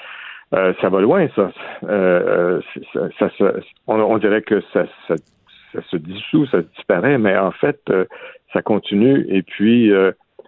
[0.52, 1.52] ça va loin, ça.
[3.20, 3.30] ça,
[3.88, 4.86] on, dirait que ça,
[5.92, 7.82] se dissout, ça disparaît, mais en fait,
[8.54, 9.26] ça continue.
[9.28, 9.92] Et puis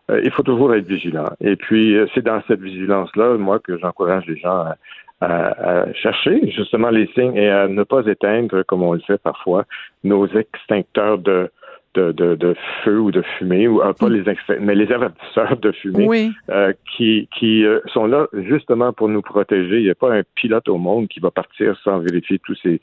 [0.09, 1.29] il faut toujours être vigilant.
[1.41, 4.65] Et puis, euh, c'est dans cette vigilance-là, moi, que j'encourage les gens
[5.21, 9.21] à, à, chercher justement les signes et à ne pas éteindre, comme on le fait
[9.21, 9.65] parfois,
[10.03, 11.51] nos extincteurs de,
[11.97, 14.23] de, de, de feu ou de fumée, ou euh, pas les
[14.59, 19.77] mais les avertisseurs de fumée euh, qui, qui euh, sont là justement pour nous protéger.
[19.77, 22.79] Il n'y a pas un pilote au monde qui va partir sans vérifier tous ces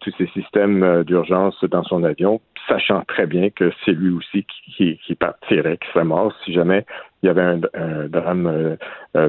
[0.00, 4.72] tous ces systèmes d'urgence dans son avion, sachant très bien que c'est lui aussi qui,
[4.76, 6.84] qui, qui partirait, qui serait mort si jamais
[7.22, 8.76] il y avait un, drame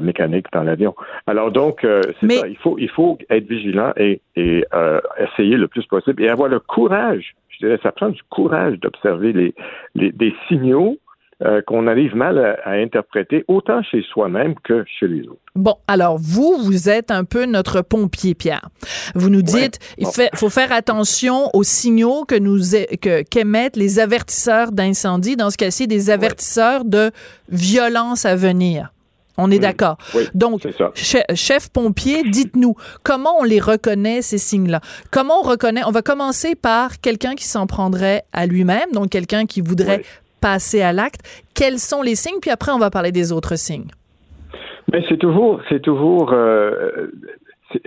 [0.02, 0.96] mécanique dans l'avion.
[1.28, 1.86] Alors donc,
[2.20, 2.48] c'est ça.
[2.48, 4.64] Il faut, il faut être vigilant et, et
[5.18, 9.32] essayer le plus possible et avoir le courage je dirais, ça prend du courage d'observer
[9.32, 9.54] les,
[9.94, 10.98] les, des signaux
[11.42, 15.40] euh, qu'on arrive mal à, interpréter, autant chez soi-même que chez les autres.
[15.56, 18.68] Bon, alors vous, vous êtes un peu notre pompier, Pierre.
[19.14, 22.58] Vous nous dites, il faut faire attention aux signaux que nous
[23.00, 27.10] que, qu'émettent les avertisseurs d'incendie, dans ce cas-ci, des avertisseurs de
[27.48, 28.92] violence à venir.
[29.36, 29.98] On est d'accord.
[30.34, 30.62] Donc,
[31.34, 34.80] chef pompier, dites-nous comment on les reconnaît ces signes-là?
[35.10, 35.82] Comment on reconnaît?
[35.86, 40.04] On va commencer par quelqu'un qui s'en prendrait à lui-même, donc quelqu'un qui voudrait
[40.44, 41.22] passer à l'acte.
[41.54, 42.40] Quels sont les signes?
[42.42, 43.90] Puis après, on va parler des autres signes.
[44.92, 47.10] Mais c'est toujours, c'est toujours, euh,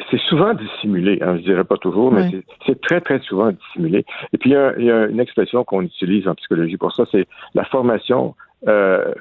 [0.10, 1.20] c'est souvent dissimulé.
[1.22, 2.32] Hein, je dirais pas toujours, mais
[2.66, 4.06] c'est très très souvent dissimulé.
[4.34, 7.64] Et puis il y a une expression qu'on utilise en psychologie pour ça, c'est la
[7.66, 8.34] formation
[8.68, 9.14] euh,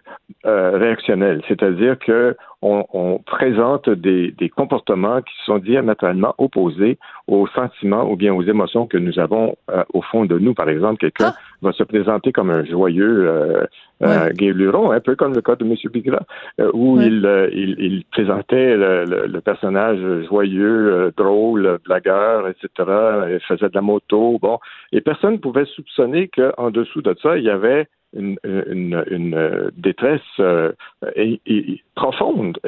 [0.46, 8.16] euh, réactionnel, c'est-à-dire que on, présente des, comportements qui sont diamétralement opposés aux sentiments ou
[8.16, 10.54] bien aux émotions que nous avons euh, au fond de nous.
[10.54, 11.38] Par exemple, quelqu'un ah!
[11.62, 13.66] va se présenter comme un joyeux euh,
[14.00, 15.74] un peu comme le cas de M.
[15.90, 16.20] Bigra,
[16.74, 22.68] où il, il, présentait le, personnage joyeux, drôle, blagueur, etc.
[23.30, 24.58] Il faisait de la moto, bon,
[24.92, 29.34] et personne ne pouvait soupçonner qu'en dessous de ça, il y avait une, une, une
[29.34, 30.20] euh, détresse
[31.94, 32.58] profonde,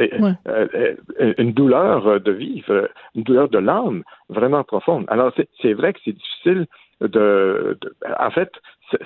[1.39, 5.05] une douleur de vivre, une douleur de l'âme vraiment profonde.
[5.09, 5.33] Alors
[5.63, 6.67] c'est vrai que c'est difficile
[7.01, 7.79] de,
[8.19, 8.53] en fait,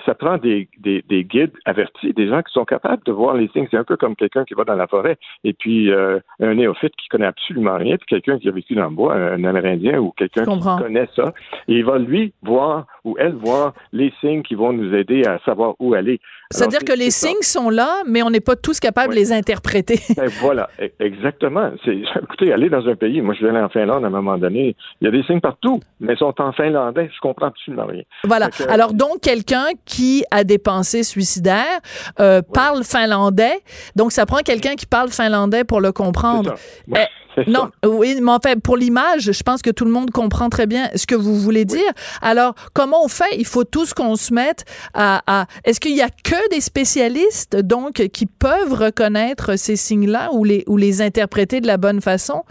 [0.05, 3.47] ça prend des, des, des, guides avertis, des gens qui sont capables de voir les
[3.49, 3.67] signes.
[3.69, 6.95] C'est un peu comme quelqu'un qui va dans la forêt et puis euh, un néophyte
[6.95, 10.11] qui connaît absolument rien, puis quelqu'un qui a vécu dans le bois, un Amérindien ou
[10.11, 11.33] quelqu'un qui connaît ça.
[11.67, 15.39] Et il va lui voir ou elle voir les signes qui vont nous aider à
[15.45, 16.19] savoir où aller.
[16.51, 19.99] C'est-à-dire que les signes sont là, mais on n'est pas tous capables de les interpréter.
[20.15, 21.71] Ben, voilà, e-, exactement.
[21.85, 24.75] Écoutez, aller dans un pays, moi je vais aller en Finlande à un moment donné,
[25.01, 28.03] il y a des signes partout, mais ils sont en finlandais, je comprends absolument rien.
[28.25, 28.49] Voilà.
[28.69, 31.79] Alors donc quelqu'un qui a des pensées suicidaires
[32.19, 33.61] euh, parle finlandais,
[33.95, 36.55] donc ça prend quelqu'un qui parle finlandais pour le comprendre.
[36.95, 37.05] Eh,
[37.47, 40.89] non, oui, mais enfin, pour l'image, je pense que tout le monde comprend très bien
[40.95, 41.91] ce que vous voulez dire.
[42.21, 43.35] Alors, comment on fait?
[43.37, 45.45] Il faut tous qu'on se mette à...
[45.63, 50.63] Est-ce qu'il y a que des spécialistes, donc, qui peuvent reconnaître ces signes-là ou les,
[50.67, 52.43] ou les interpréter de la bonne façon?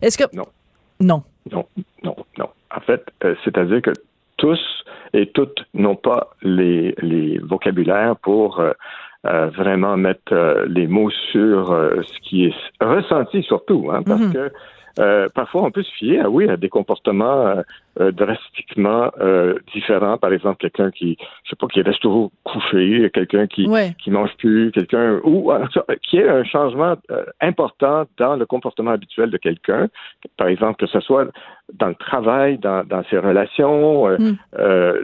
[0.00, 0.24] Est-ce que...
[0.32, 0.46] Non.
[1.00, 1.22] Non.
[1.50, 1.66] Non,
[2.02, 2.48] non, non.
[2.74, 3.92] En fait, euh, c'est-à-dire que
[4.40, 4.60] tous
[5.12, 8.72] et toutes n'ont pas les, les vocabulaires pour euh,
[9.26, 11.68] euh, vraiment mettre les mots sur
[12.02, 14.32] ce qui est ressenti surtout, hein, parce mhm.
[14.32, 14.50] que
[15.34, 17.54] parfois, on peut se fier, oui, à des comportements
[17.98, 20.16] euh, drastiquement euh, différent.
[20.16, 24.30] Par exemple, quelqu'un qui, je sais pas, qui reste toujours couché, quelqu'un qui qui mange
[24.38, 25.52] plus, quelqu'un ou
[26.08, 29.88] qui ait un changement euh, important dans le comportement habituel de quelqu'un.
[30.36, 31.26] Par exemple, que ce soit
[31.78, 34.36] dans le travail, dans, dans ses relations, hmm.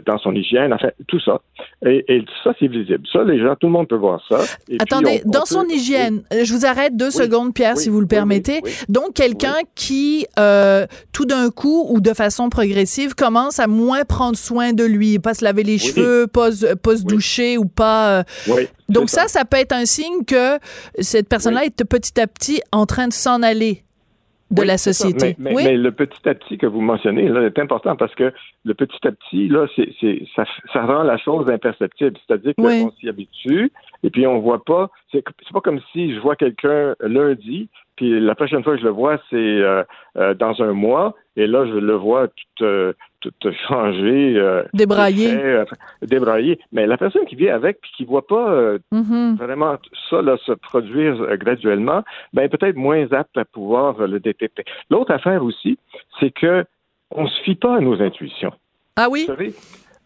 [0.05, 1.41] dans son hygiène, enfin tout ça.
[1.85, 3.03] Et, et ça, c'est visible.
[3.11, 4.39] Ça, les gens, tout le monde peut voir ça.
[4.79, 8.61] Attendez, dans son hygiène, je vous arrête deux secondes, Pierre, si vous le permettez.
[8.89, 10.25] Donc, quelqu'un qui,
[11.13, 15.33] tout d'un coup ou de façon progressive commence à moins prendre soin de lui, pas
[15.33, 16.49] se laver les cheveux, pas,
[16.81, 18.19] pas se doucher ou pas.
[18.19, 18.23] Euh.
[18.89, 19.27] Donc ça.
[19.27, 20.57] ça, peut être un signe que
[20.99, 23.83] cette personne-là est petit à petit en train de s'en aller
[24.51, 25.35] de la société.
[25.37, 28.33] Mais, mais, le petit à petit que vous mentionnez là, est important parce que
[28.63, 29.89] le petit à petit, là, c'est,
[30.35, 32.17] ça, ça, rend la chose imperceptible.
[32.25, 33.71] C'est-à-dire qu'on s'y habitue
[34.03, 34.89] et puis on voit pas.
[35.11, 38.85] C'est, c'est pas comme si je vois quelqu'un lundi puis la prochaine fois que je
[38.85, 39.83] le vois, c'est euh,
[40.17, 41.15] euh, dans un mois.
[41.35, 42.93] Et là, je le vois tout, euh,
[43.39, 44.41] tout changer.
[44.73, 45.63] débraillé.
[46.01, 46.59] débraillé.
[46.71, 49.37] Mais la personne qui vit avec puis qui voit pas mm-hmm.
[49.37, 49.77] vraiment
[50.09, 54.63] ça là, se produire graduellement, ben peut-être moins apte à pouvoir le détecter.
[54.89, 55.77] L'autre affaire aussi,
[56.19, 56.65] c'est que
[57.11, 58.53] on se fie pas à nos intuitions.
[58.95, 59.21] Ah oui?
[59.21, 59.53] Vous savez?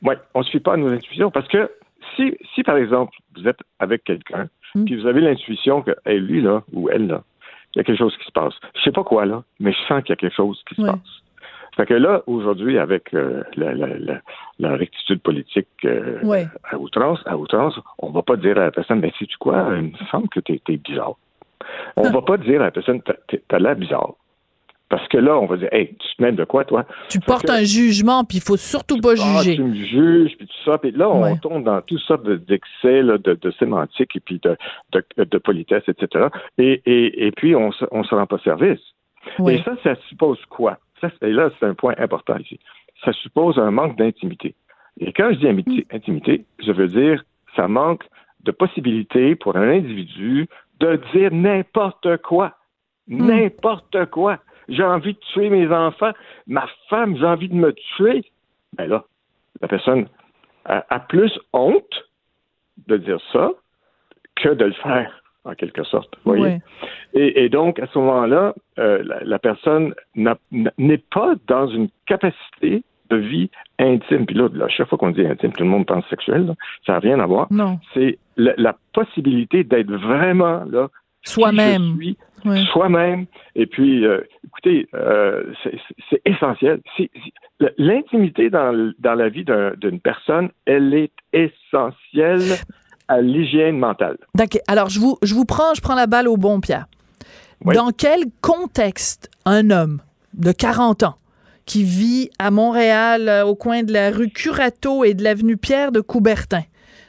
[0.03, 1.69] Oui, on se fie pas à nos intuitions parce que
[2.15, 4.85] si, si par exemple, vous êtes avec quelqu'un, mm.
[4.85, 7.23] puis vous avez l'intuition que lui, là, ou elle, là,
[7.73, 8.53] il y a quelque chose qui se passe.
[8.75, 10.81] Je sais pas quoi, là, mais je sens qu'il y a quelque chose qui se
[10.81, 11.21] passe.
[11.77, 14.21] Fait que là, aujourd'hui, avec euh, la, la, la,
[14.59, 16.47] la rectitude politique euh, Ouais.
[16.69, 19.83] à outrance, à outrance, on va pas dire à la personne, mais sais-tu quoi, il
[19.91, 21.13] me semble que t'es es bizarre.
[21.95, 24.13] On va pas dire à la personne, t'as- l'air bizarre.
[24.89, 26.85] Parce que là, on va dire, hey, tu te mets de quoi, toi?
[27.07, 29.55] Tu Fait portes que- un jugement, puis il faut surtout pas juger.
[29.55, 30.77] tu me juges, puis tout ça.
[30.79, 31.37] Puis là, on Ouais.
[31.41, 34.57] tombe dans tout ça de- d'excès, de, de sémantique et puis de,
[35.23, 36.27] de, politesse, etc.
[36.57, 38.81] Et, et, et puis, on on se rend pas service.
[39.39, 39.53] Oui.
[39.53, 40.77] Et ça, ça suppose quoi?
[41.01, 42.59] Ça, et là, c'est un point important ici.
[43.03, 44.55] Ça suppose un manque d'intimité.
[44.99, 45.95] Et quand je dis Mm.
[45.95, 47.23] intimité, je veux dire,
[47.55, 48.03] ça manque
[48.43, 50.47] de possibilité pour un individu
[50.79, 52.55] de dire n'importe quoi.
[53.07, 53.25] Mm.
[53.25, 54.39] N'importe quoi.
[54.69, 56.11] J'ai envie de tuer mes enfants.
[56.47, 58.23] Ma femme, j'ai envie de me tuer.
[58.77, 59.03] Ben là,
[59.59, 60.07] la personne
[60.65, 62.09] a, a plus honte
[62.87, 63.51] de dire ça
[64.35, 66.13] que de le faire, en quelque sorte.
[66.25, 66.43] Voyez?
[66.43, 66.59] Ouais.
[67.13, 72.83] Et, et donc, à ce moment-là, euh, la, la personne n'est pas dans une capacité
[73.09, 74.25] de vie intime.
[74.25, 76.45] Puis là, à chaque fois qu'on dit intime, tout le monde pense sexuel.
[76.45, 76.53] là.
[76.85, 77.47] Ça n'a rien à voir.
[77.51, 77.79] Non.
[77.93, 80.87] C'est la, la possibilité d'être vraiment là,
[81.23, 81.97] Soi-même.
[82.45, 82.63] Ouais.
[82.71, 83.25] soi-même.
[83.55, 85.43] Et puis, euh, écoutez, euh,
[86.09, 86.81] c'est- essentiel.
[87.77, 88.71] L'intimité dans,
[89.03, 92.57] la vie d'un- d'une personne, elle est essentielle
[93.11, 94.17] à l'hygiène mentale.
[94.35, 94.61] D'accord.
[94.67, 96.85] Alors, je vous, je vous prends, je prends la balle au bon, Pierre.
[97.65, 97.75] Oui.
[97.75, 99.99] Dans quel contexte un homme
[100.33, 101.15] de 40 ans
[101.65, 105.91] qui vit à Montréal, euh, au coin de la rue Curato et de l'avenue Pierre
[105.91, 106.63] de Coubertin,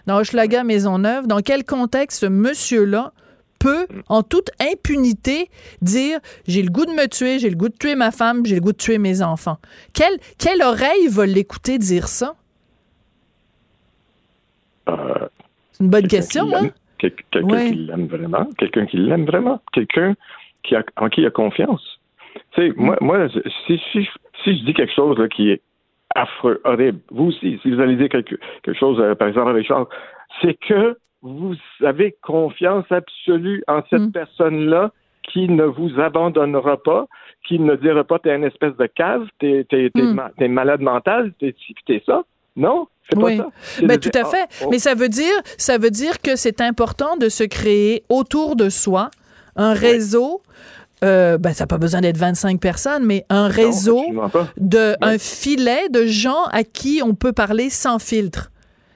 [0.06, 3.12] dans Hochelaga Maisonneuve, dans quel contexte ce monsieur-là
[3.60, 5.50] peut, en toute impunité,
[5.82, 8.56] dire j'ai le goût de me tuer, j'ai le goût de tuer ma femme, j'ai
[8.56, 9.58] le goût de tuer mes enfants.
[9.92, 12.34] Quelle, quelle oreille va l'écouter dire ça?
[14.88, 15.28] Euh,
[15.82, 16.70] C'est une bonne quelqu'un question, qui hein?
[16.98, 17.70] quel- quelqu'un Ouais.
[17.70, 20.14] qui l'aime vraiment, quelqu'un qui l'aime vraiment, quelqu'un
[20.62, 21.98] qui a, en qui il a confiance.
[22.52, 23.28] Tu sais, moi, moi
[23.66, 24.08] si, si,
[24.44, 25.60] si je dis quelque chose là, qui est
[26.14, 29.66] affreux, horrible, vous aussi, si vous allez dire quelque, quelque chose, euh, par exemple, avec
[29.66, 29.86] Charles,
[30.40, 34.12] c'est que vous avez confiance absolue en cette Mm.
[34.12, 34.92] personne-là
[35.24, 37.06] qui ne vous abandonnera pas,
[37.46, 40.14] qui ne dira pas t'es une espèce de cave, t'es, t'es, Mm.
[40.14, 42.22] ma- malade mental, t'es ci, t'es ça.
[42.56, 43.36] Non, Oui.
[43.38, 43.50] pas ça?
[43.78, 44.44] C'est Ben, tout à fait.
[44.50, 48.04] ah, oh, Mais ça veut dire, ça veut dire que c'est important de se créer
[48.08, 49.10] autour de soi
[49.56, 50.40] un réseau.
[51.04, 54.00] euh, ben, ça n'a pas besoin d'être 25 personnes, mais un réseau
[54.56, 58.50] de un filet de gens à qui on peut parler sans filtre.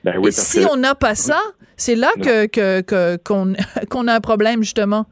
[0.04, 1.40] Ben oui, Et si que- on n'a pas ça,
[1.76, 3.54] c'est là que que- que- qu'on
[3.90, 5.06] qu'on a un problème justement.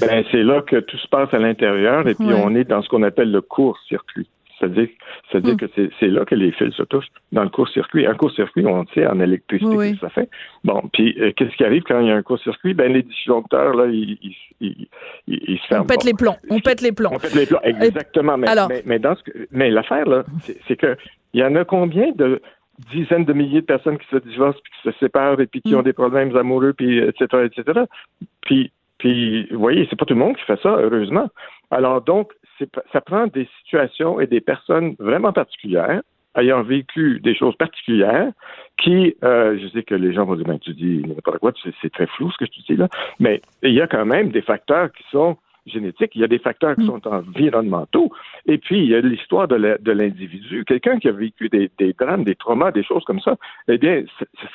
[0.00, 2.42] Ben, c'est là que tout se passe à l'intérieur et puis Ouais.
[2.44, 4.28] on est dans ce qu'on appelle le court-circuit.
[4.64, 4.88] C'est-à-dire,
[5.30, 5.56] c'est-à-dire Hmm.
[5.56, 8.06] que c'est, là que les fils se touchent, dans le court-circuit.
[8.06, 10.28] Un court-circuit, on sait en électricité Oui, que ça fait?
[10.64, 12.74] Bon, puis euh, qu'est-ce qui arrive quand il y a un court-circuit?
[12.74, 14.88] Ben, les disjoncteurs, là, ils, ils, ils,
[15.28, 15.84] ils- ils se ferment.
[15.84, 16.06] On pète Bon.
[16.06, 16.36] les plombs.
[16.50, 17.10] On pète les plombs.
[17.12, 18.36] On pète les plombs, exactement.
[18.38, 20.24] Mais, Alors- mais, mais dans ce que- mais l'affaire, là,
[20.66, 20.96] c'est, que
[21.32, 22.40] il y en a combien de
[22.92, 25.74] dizaines de milliers de personnes qui se divorcent, puis qui se séparent, et puis qui
[25.74, 25.78] Mm.
[25.78, 27.80] ont des problèmes amoureux, puis etc., etc.
[28.42, 31.28] Puis, puis, vous voyez, c'est pas tout le monde qui fait ça, heureusement.
[31.70, 32.32] Alors donc,
[32.92, 36.02] ça prend des situations et des personnes vraiment particulières,
[36.36, 38.30] ayant vécu des choses particulières,
[38.76, 41.92] qui, euh, je sais que les gens vont dire, ben, tu dis n'importe quoi, c'est,
[41.92, 42.88] très flou ce que tu dis là,
[43.20, 45.36] mais il y a quand même des facteurs qui sont
[45.66, 46.86] génétiques, il y a des facteurs qui Mm.
[46.86, 48.10] sont environnementaux,
[48.46, 49.56] et puis il y a l'histoire de,
[49.92, 50.64] l'individu.
[50.66, 53.36] Quelqu'un qui a vécu des, des drames, des traumas, des choses comme ça,
[53.68, 54.04] eh bien,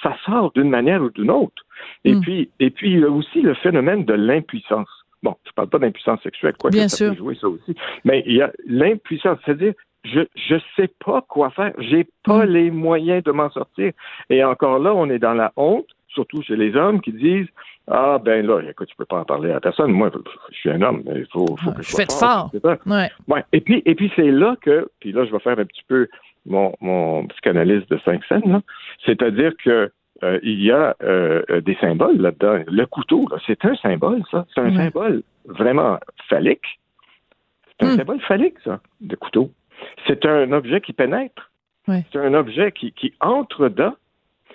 [0.04, 1.64] ça sort d'une manière ou d'une autre.
[2.04, 2.22] Et Mm.
[2.22, 4.90] puis, et puis il y a aussi le phénomène de l'impuissance.
[5.24, 7.10] Bon, je parle pas d'impuissance sexuelle, quoi Bien que ça sûr.
[7.12, 9.74] peut jouer ça aussi, mais il y a l'impuissance, c'est-à-dire
[10.06, 12.50] je je sais pas quoi faire, j'ai pas Mm.
[12.50, 13.92] les moyens de m'en sortir.
[14.30, 17.48] Et encore là, on est dans la honte, surtout chez les hommes qui disent
[17.92, 19.92] ah ben là, écoute, tu peux pas en parler à personne.
[19.92, 20.12] Moi,
[20.52, 22.52] je suis un homme, il faut, faut que je Je sois fais fort.
[22.54, 22.76] etc.
[22.86, 23.10] Ouais.
[23.28, 23.44] Ouais.
[23.52, 26.08] Et puis, et puis c'est là que, puis là, je vais faire un petit peu
[26.46, 28.62] mon, mon psychanalyste de cinq scènes,
[29.06, 29.92] c'est-à-dire que
[30.24, 32.64] euh, il y a euh, euh, des symboles là-dedans.
[32.68, 34.46] Le couteau, là, c'est un symbole, ça.
[34.54, 35.98] C'est un symbole vraiment
[36.28, 36.80] phallique.
[37.80, 37.98] C'est un Hmm.
[37.98, 39.52] symbole phallique, ça, le couteau.
[40.08, 41.52] C'est un objet qui pénètre.
[41.88, 42.04] Ouais.
[42.12, 43.96] C'est un objet qui, qui entre dedans.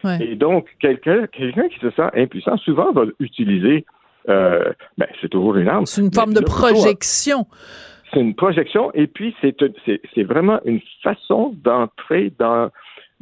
[0.05, 0.19] Ouais.
[0.23, 3.87] Et donc, quelqu'un quelqu'un qui se sent impuissant, souvent va utiliser,
[4.29, 5.87] euh, ben, c'est toujours une arme.
[5.87, 7.47] C'est une forme de projection.
[8.13, 12.71] c'est une projection et puis c'est vraiment une façon d'entrer dans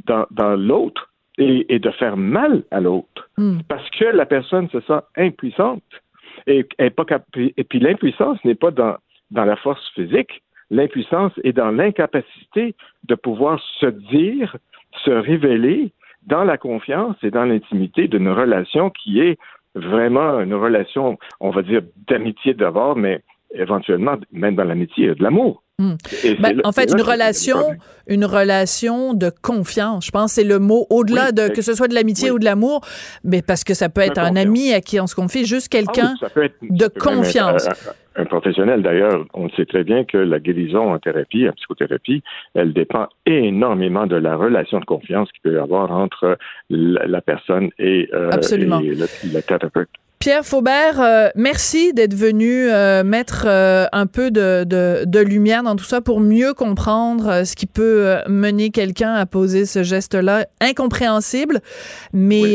[0.07, 3.61] dans, dans l'autre et, et de faire mal à l'autre Hmm.
[3.67, 5.83] parce que la personne se sent impuissante
[6.47, 8.97] et, est pas cap- et puis l'impuissance n'est pas dans
[9.31, 12.75] dans la force physique l'impuissance est dans l'incapacité
[13.05, 14.57] de pouvoir se dire
[15.05, 15.93] se révéler
[16.27, 19.39] dans la confiance et dans l'intimité d'une relation qui est
[19.75, 23.23] vraiment une relation on va dire d'amitié d'abord mais
[23.55, 25.62] éventuellement, même dans l'amitié, de l'amour.
[25.79, 25.95] Hmm.
[26.41, 27.59] Ben, en fait, une relation,
[28.07, 30.07] une relation de confiance.
[30.07, 32.37] Je pense que c'est le mot au-delà Oui, de que ce soit de l'amitié oui.
[32.37, 32.83] ou de l'amour,
[33.25, 35.79] mais parce que ça peut être un ami à qui on se confie, juste Ah
[35.79, 36.15] quelqu'un.
[36.37, 37.69] oui, de confiance.
[38.15, 42.23] Un, professionnel, d'ailleurs, on sait très bien que la guérison en thérapie, en psychothérapie,
[42.55, 46.37] elle dépend énormément de la relation de confiance qu'il peut y avoir entre
[46.69, 48.81] la, la personne et, euh, Absolument.
[48.81, 49.89] et le, le thérapeute.
[50.23, 55.65] Pierre Faubert, euh, merci d'être venu euh, mettre euh, un peu de, de, de lumière
[55.65, 60.47] dans tout ça pour mieux comprendre ce qui peut mener quelqu'un à poser ce geste-là
[60.61, 61.59] incompréhensible,
[62.13, 62.53] mais Oui.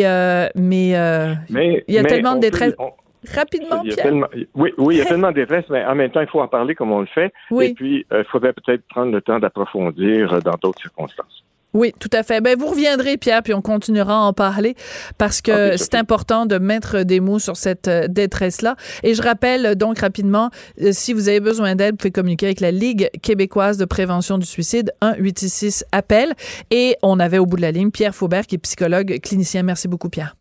[0.56, 2.74] mais Mais, Il y a tellement de peut- détresse.
[2.80, 2.92] on-
[3.36, 4.06] rapidement, il y a Pierre.
[4.06, 6.40] tellement- oui, oui, il y a tellement de détresse, mais en même temps, il faut
[6.40, 7.34] en parler comme on le fait.
[7.52, 7.66] Oui.
[7.66, 11.44] Et puis, il faudrait peut-être prendre le temps d'approfondir dans d'autres circonstances.
[11.78, 12.42] Oui, tout à fait.
[12.42, 14.76] Ben, vous reviendrez, Pierre, puis on continuera à en parler
[15.20, 18.76] parce que Ok, c'est important de mettre des mots sur cette euh, détresse-là.
[19.04, 20.50] Et je rappelle euh, donc rapidement,
[20.82, 24.40] euh, si vous avez besoin d'aide, vous pouvez communiquer avec la Ligue québécoise de prévention
[24.40, 26.34] du suicide, 1-866-APPEL.
[26.72, 29.62] Et on avait au bout de la ligne Pierre Faubert, qui est psychologue clinicien.
[29.62, 30.36] Merci beaucoup, Pierre.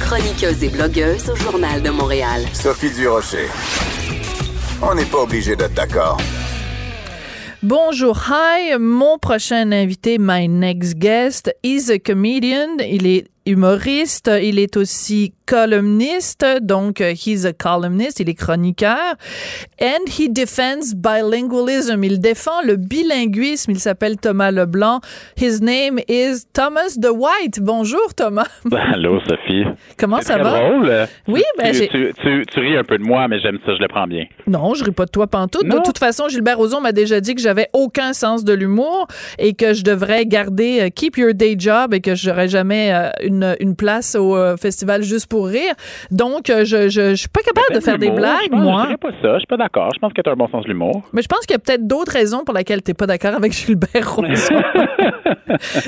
[0.00, 2.42] Chroniqueuse et blogueuse au Journal de Montréal.
[2.52, 3.46] Sophie Durocher.
[4.82, 6.18] On n'est pas obligé d'être d'accord.
[7.64, 8.78] Bonjour, hi.
[8.78, 12.78] Mon prochain invité, my next guest, is a comedian.
[12.78, 14.30] Il est humoriste.
[14.42, 16.44] Il est aussi columniste.
[16.62, 18.20] Donc, euh, he's a columnist.
[18.20, 19.14] Il est chroniqueur.
[19.80, 22.02] And he defends bilingualism.
[22.04, 23.70] Il défend le bilinguisme.
[23.70, 25.00] Il s'appelle Thomas Leblanc.
[25.40, 27.60] His name is Thomas the White.
[27.60, 28.46] Bonjour, Thomas.
[28.92, 29.64] Allô, Sophie.
[29.98, 30.58] Comment ça très va?
[30.58, 30.92] drôle.
[31.28, 33.80] Oui, ben, tu, tu, tu, tu ris un peu de moi, mais j'aime ça, je
[33.80, 34.24] le prends bien.
[34.46, 35.64] Non, je ris pas de toi pantoute.
[35.64, 35.82] De Non.
[35.82, 39.06] toute façon, Gilbert Rozon m'a déjà dit que j'avais aucun sens de l'humour
[39.38, 43.08] et que je devrais garder euh, keep your day job et que j'aurais jamais euh,
[43.22, 45.74] une, une place au euh, festival juste pour rire.
[46.10, 48.86] Donc, euh, je, je, je suis pas capable de T'aimes faire des blagues, pense- moi.
[48.90, 49.90] Je pas ça, je suis pas d'accord.
[49.94, 51.02] Je pense que tu as un bon sens de l'humour.
[51.12, 53.52] Mais je pense qu'il y a peut-être d'autres raisons pour lesquelles tu pas d'accord avec
[53.52, 54.62] Gilbert Rozon.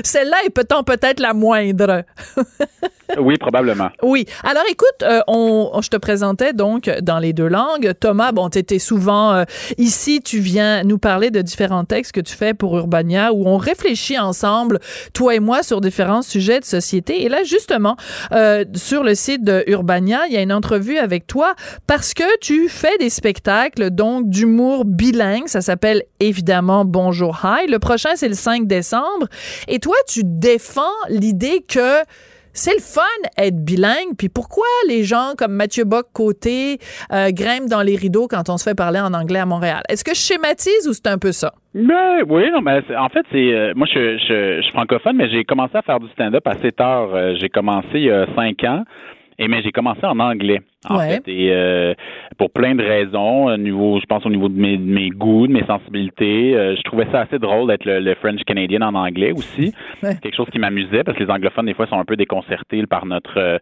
[0.03, 2.03] Celle-là est peut-être la moindre.
[3.19, 3.89] oui, probablement.
[4.03, 4.25] Oui.
[4.43, 7.91] Alors, écoute, euh, on, on- je te présentais donc dans les deux langues.
[7.99, 9.43] Thomas, bon, tu étais souvent euh,
[9.77, 10.21] ici.
[10.21, 14.17] Tu viens nous parler de différents textes que tu fais pour Urbania où on réfléchit
[14.19, 14.79] ensemble,
[15.13, 17.23] toi et moi, sur différents sujets de société.
[17.23, 17.95] Et là, justement,
[18.31, 21.55] euh, sur le site de Urbania, il y a une entrevue avec toi
[21.87, 25.47] parce que tu fais des spectacles, donc, d'humour bilingue.
[25.47, 27.67] Ça s'appelle évidemment Bonjour Hi.
[27.67, 29.27] Le prochain, c'est le 5 décembre.
[29.67, 32.01] Et toi, tu défends l'idée que
[32.53, 33.01] c'est le fun
[33.37, 34.15] être bilingue.
[34.17, 36.77] Puis pourquoi les gens comme Mathieu Bock-Côté
[37.11, 39.83] euh, grimpent dans les rideaux quand on se fait parler en anglais à Montréal?
[39.89, 41.53] Est-ce que je schématise ou c'est un peu ça?
[41.73, 45.29] Ben oui, non, mais en fait, c'est euh, moi je, je, je suis francophone, mais
[45.29, 47.09] j'ai commencé à faire du stand-up assez tard.
[47.13, 48.83] Euh, j'ai commencé il y a cinq ans.
[49.39, 51.09] Et mais j'ai commencé en anglais, en Ouais.
[51.15, 51.93] fait, et euh,
[52.37, 55.47] pour plein de raisons, au niveau, je pense au niveau de mes, de mes goûts,
[55.47, 58.93] de mes sensibilités, euh, je trouvais ça assez drôle d'être le, le French Canadian en
[58.95, 59.73] anglais aussi,
[60.03, 60.15] Ouais.
[60.21, 63.05] quelque chose qui m'amusait parce que les anglophones des fois sont un peu déconcertés par
[63.05, 63.57] notre euh,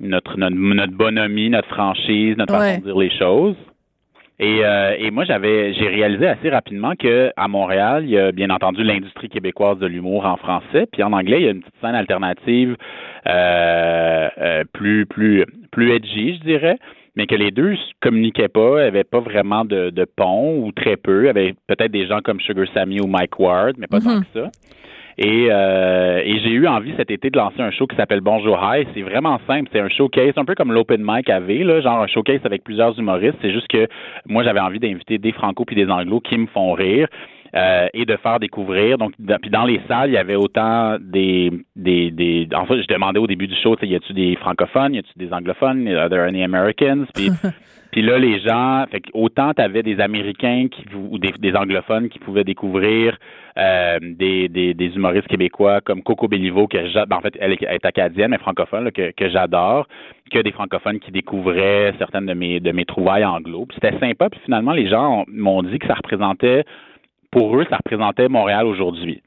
[0.00, 2.60] notre, notre notre bonhomie, notre franchise, notre Ouais.
[2.60, 3.56] façon de dire les choses.
[4.38, 8.32] Et, euh, et moi, j'avais, j'ai réalisé assez rapidement que à Montréal, il y a
[8.32, 11.60] bien entendu l'industrie québécoise de l'humour en français, puis en anglais, il y a une
[11.60, 12.76] petite scène alternative
[13.28, 16.76] euh, euh, plus, plus, plus edgy, je dirais,
[17.14, 20.96] mais que les deux se communiquaient pas, n'avaient pas vraiment de, de pont ou très
[20.96, 24.24] peu, avaient peut-être des gens comme Sugar Sammy ou Mike Ward, mais pas tant Mhm.
[24.24, 24.50] que ça.
[25.18, 28.58] Et, euh, et j'ai eu envie cet été de lancer un show qui s'appelle Bonjour
[28.62, 28.86] Hi.
[28.94, 29.68] C'est vraiment simple.
[29.72, 32.98] C'est un showcase, un peu comme l'Open Mic avait, là, genre un showcase avec plusieurs
[32.98, 33.36] humoristes.
[33.42, 33.88] C'est juste que
[34.26, 37.08] moi, j'avais envie d'inviter des franco puis des anglos qui me font rire.
[37.54, 38.96] Euh, et de faire découvrir.
[38.98, 42.48] Donc, dans, puis dans les salles, il y avait autant des, des, des.
[42.54, 44.98] En fait, je demandais au début du show, tu sais, y a-tu des francophones, y
[44.98, 47.04] a-tu des anglophones, are there any Americans?
[47.14, 47.28] Puis,
[47.92, 52.18] puis là, les gens, fait autant t'avais des Américains qui, ou des, des anglophones qui
[52.18, 53.18] pouvaient découvrir
[53.58, 57.52] euh, des, des, des humoristes québécois comme Coco Bellivo, que j'a- ben, en fait, elle
[57.52, 59.86] est, acadienne, mais francophone, là, que, que j'adore,
[60.30, 63.66] que des francophones qui découvraient certaines de mes, de mes trouvailles anglo.
[63.66, 66.64] Puis c'était sympa, puis finalement, les gens ont- m'ont dit que ça représentait,
[67.32, 69.22] pour eux, ça représentait Montréal aujourd'hui.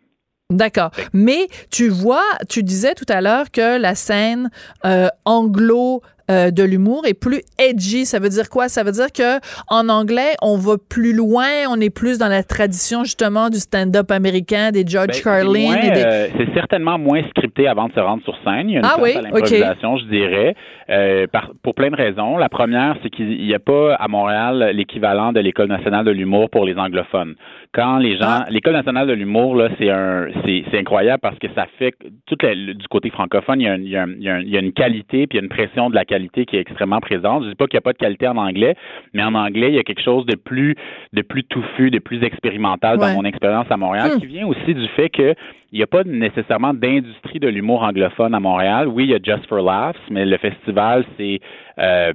[0.51, 0.91] D'accord.
[1.11, 4.51] Mais tu vois, tu disais tout à l'heure que la scène
[4.85, 6.01] euh, anglo
[6.31, 8.05] euh, de l'humour est plus edgy.
[8.05, 8.67] Ça veut dire quoi?
[8.69, 12.43] Ça veut dire que en anglais, on va plus loin, on est plus dans la
[12.43, 15.75] tradition justement du stand-up américain, des George Ben, Carlin.
[15.81, 16.03] et des...
[16.05, 18.69] euh, c'est certainement moins scripté avant de se rendre sur scène.
[18.69, 20.55] Il y a une Ah oui, à l'improvisation, je dirais,
[20.89, 22.37] euh, par- pour plein de raisons.
[22.37, 26.49] La première, c'est qu'il n'y a pas à Montréal l'équivalent de l'École nationale de l'humour
[26.49, 27.35] pour les anglophones.
[27.73, 28.45] Quand les gens, Ah.
[28.49, 31.93] l'École nationale de l'humour, là, c'est un, c'est, incroyable parce que ça fait
[32.25, 34.29] tout le- du côté francophone, il y a, un- il y a un- il y
[34.29, 36.03] a un- il y a une qualité puis il y a une pression de la
[36.05, 36.14] qualité
[36.45, 37.43] qui est extrêmement présente.
[37.43, 38.75] Je dis pas qu'il n'y a pas de qualité en anglais,
[39.13, 40.75] mais en anglais, il y a quelque chose de plus
[41.13, 44.19] de plus touffu, de plus expérimental dans mon expérience à Montréal, Hmm.
[44.19, 45.33] qui vient aussi du fait que
[45.71, 48.87] il n'y a pas nécessairement d'industrie de l'humour anglophone à Montréal.
[48.87, 51.39] Oui, il y a Just for Laughs, mais le festival, c'est
[51.79, 52.13] euh,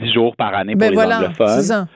[0.00, 1.86] dix jours par année pour Ben les voilà, anglophones.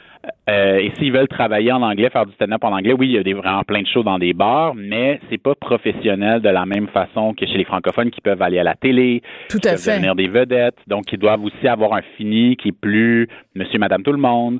[0.48, 3.18] Euh, et s'ils veulent travailler en anglais, faire du stand-up en anglais, oui, il y
[3.18, 6.64] a des, vraiment plein de shows dans des bars, mais c'est pas professionnel de la
[6.66, 9.72] même façon que chez les francophones qui peuvent aller à la télé, Tout qui à
[9.72, 9.92] peuvent fait.
[9.92, 14.02] devenir des vedettes, donc ils doivent aussi avoir un fini qui est plus monsieur, madame,
[14.02, 14.58] tout le monde.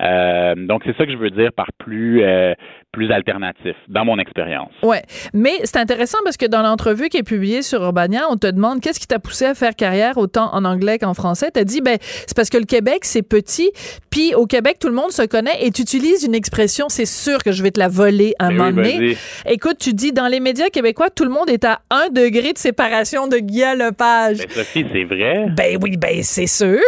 [0.00, 2.54] Euh, donc c'est ça que je veux dire par plus euh,
[2.92, 4.72] plus alternatif dans mon expérience.
[4.82, 8.46] Ouais, mais c'est intéressant parce que dans l'entrevue qui est publiée sur Urbania, on te
[8.46, 11.50] demande qu'est-ce qui t'a poussé à faire carrière autant en anglais qu'en français.
[11.52, 13.70] T'as dit ben c'est parce que le Québec c'est petit,
[14.10, 17.42] puis au Québec tout le monde se connaît et tu utilises une expression, c'est sûr
[17.42, 19.16] que je vais te la voler un Mais moment oui, donné.
[19.46, 22.58] Écoute, tu dis dans les médias québécois tout le monde est à un degré de
[22.58, 24.38] séparation de Guy Lepage.
[24.38, 25.46] Ben, Sophie, c'est vrai?
[25.56, 26.80] Ben oui, ben c'est sûr.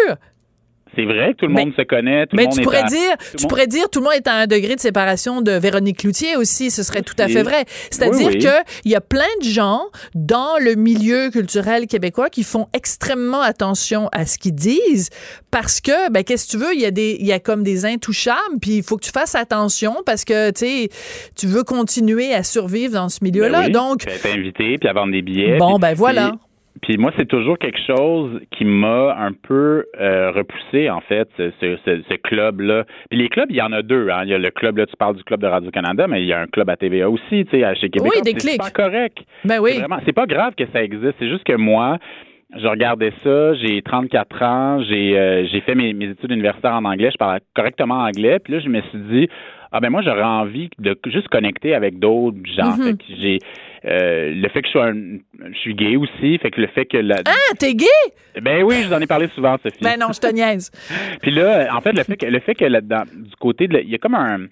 [0.96, 2.26] C'est vrai que tout le Mais- monde se connaît.
[2.26, 3.98] Tout Mais le monde tu est pourrais à- dire, tout tu monde- pourrais dire, tout
[4.00, 6.70] le monde est à un degré de séparation de Véronique Cloutier aussi.
[6.70, 7.64] Ce serait tout à fait vrai.
[7.90, 8.42] C'est-à-dire Oui, oui.
[8.42, 8.48] que
[8.84, 9.82] il y a plein de gens
[10.14, 15.10] dans le milieu culturel québécois qui font extrêmement attention à ce qu'ils disent
[15.50, 17.62] parce que, ben, qu'est-ce que tu veux, il y a des, il y a comme
[17.62, 20.88] des intouchables, puis il faut que tu fasses attention parce que, tu
[21.36, 23.60] tu veux continuer à survivre dans ce milieu-là.
[23.60, 25.58] Ben oui, Donc, être invité, puis à vendre des billets.
[25.58, 26.32] Bon, puis- ben voilà.
[26.82, 31.50] Puis, moi, c'est toujours quelque chose qui m'a un peu euh, repoussé, en fait, ce,
[31.60, 32.84] ce, ce- club-là.
[33.10, 34.08] Puis les clubs, il y en a deux.
[34.10, 34.22] Hein.
[34.24, 36.32] Il y a le club, là, tu parles du club de Radio-Canada, mais il y
[36.32, 38.10] a un club à TVA aussi, tu sais, à- chez Québec.
[38.14, 38.62] Oui, des C'est clics.
[38.64, 39.18] super correct.
[39.44, 39.70] ben oui.
[39.74, 41.14] C'est vraiment, c'est pas grave que ça existe.
[41.18, 41.98] C'est juste que moi,
[42.56, 46.84] je regardais ça, j'ai 34 ans, j'ai euh, j'ai fait mes, mes études universitaires en
[46.84, 49.28] anglais, je parlais correctement anglais, puis là je me suis dit
[49.72, 52.72] ah ben moi j'aurais envie de juste connecter avec d'autres gens.
[52.76, 53.38] Fait que j'ai
[53.86, 54.94] euh, le fait que je suis un,
[55.52, 57.86] je suis gay aussi, fait que le fait que la, Ah, t'es gay?
[58.42, 59.78] ben oui, je vous en ai parlé souvent Sophie.
[59.82, 60.70] Ben non, je te niaise.
[61.22, 63.88] Puis là, en fait, le fait que, le fait que là-dedans, du côté de, il
[63.90, 64.46] y a comme un,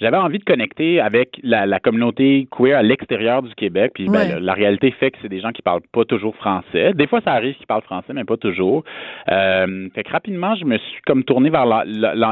[0.00, 3.92] j'avais envie de connecter avec la, la communauté queer à l'extérieur du Québec.
[3.94, 4.28] Puis ben, Ouais.
[4.28, 6.92] la, la réalité fait que c'est des gens qui parlent pas toujours français.
[6.94, 8.84] Des fois, ça arrive qu'ils parlent français, mais pas toujours.
[9.30, 11.66] Euh, fait que rapidement, je me suis comme tourné vers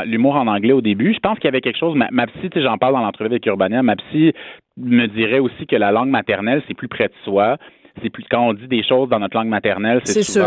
[0.05, 1.15] l'humour en anglais au début.
[1.15, 1.95] Je pense qu'il y avait quelque chose.
[1.97, 3.83] Ma, ma psy, tu sais, j'en parle dans l'entrevue avec Urbania.
[3.83, 4.33] Ma psy
[4.77, 7.57] me dirait aussi que la langue maternelle, c'est plus près de soi.
[8.03, 10.43] C'est plus quand on dit des choses dans notre langue maternelle, c'est sûr.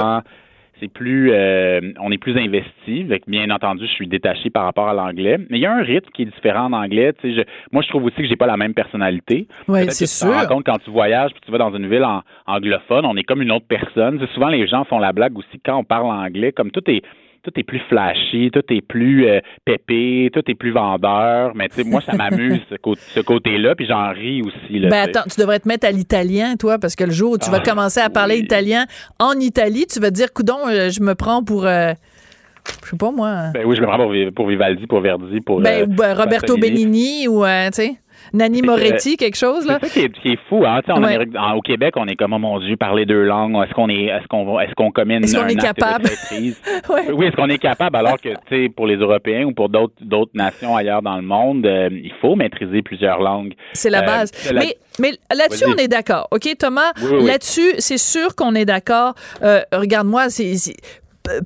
[0.79, 3.05] C'est plus euh, on est plus investi.
[3.27, 5.37] Bien entendu, je suis détaché par rapport à l'anglais.
[5.49, 7.13] Mais il y a un rythme qui est différent en anglais.
[7.23, 9.47] Je- moi, je trouve aussi que j'ai pas la même personnalité.
[9.67, 10.47] Oui, c'est que tu t'en rends sûr.
[10.49, 13.41] compte quand tu voyages puis tu vas dans une ville en- anglophone, on est comme
[13.41, 14.25] une autre personne.
[14.33, 17.01] Souvent, les gens font la blague aussi quand on parle anglais, comme tout est
[17.47, 21.53] tout est plus flashy, tout est plus euh, pépé, tout est plus vendeur.
[21.55, 24.79] Mais tu sais, moi, ça m'amuse ce, cô- ce côté-là, puis j'en ris aussi.
[24.79, 27.37] Là, Ben attends, tu devrais te mettre à l'italien, toi, parce que le jour où
[27.37, 28.41] tu vas Ah, commencer à parler oui.
[28.41, 28.85] italien
[29.19, 31.93] en Italie, tu vas te dire, coudon, euh, je me prends pour, euh,
[32.83, 35.39] je sais pas moi, Ben oui, je me prends pour, Vi- pour Vivaldi, pour Verdi,
[35.39, 35.61] pour.
[35.61, 36.57] ben, euh, ben, Roberto.
[36.57, 37.95] Benigni ou, tu sais,
[38.33, 39.79] Nanni C'est que- Moretti, quelque chose, là?
[39.81, 40.81] C'est ça qui est, qui est fou, hein.
[40.89, 41.15] En Ouais.
[41.15, 43.55] Amérique- en- au Québec, on est comme oh mon Dieu, parler deux langues.
[43.63, 46.05] Est-ce qu'on est, est-ce qu'on est-ce qu'on commet une- Est-ce qu'on est capable?
[46.89, 47.11] Ouais.
[47.13, 49.93] Oui, est-ce qu'on est capable alors que tu sais, pour les Européens ou pour d'autres
[50.01, 53.53] d'autres nations ailleurs dans le monde, euh, il faut maîtriser plusieurs langues.
[53.73, 54.31] C'est la Euh, base.
[54.51, 56.27] la- Mais, mais là-dessus, on est d'accord.
[56.31, 56.91] OK, Thomas?
[57.01, 57.27] Oui, oui, oui.
[57.27, 59.13] Là-dessus, c'est sûr qu'on est d'accord.
[59.43, 60.53] Euh, Regarde-moi, c'est.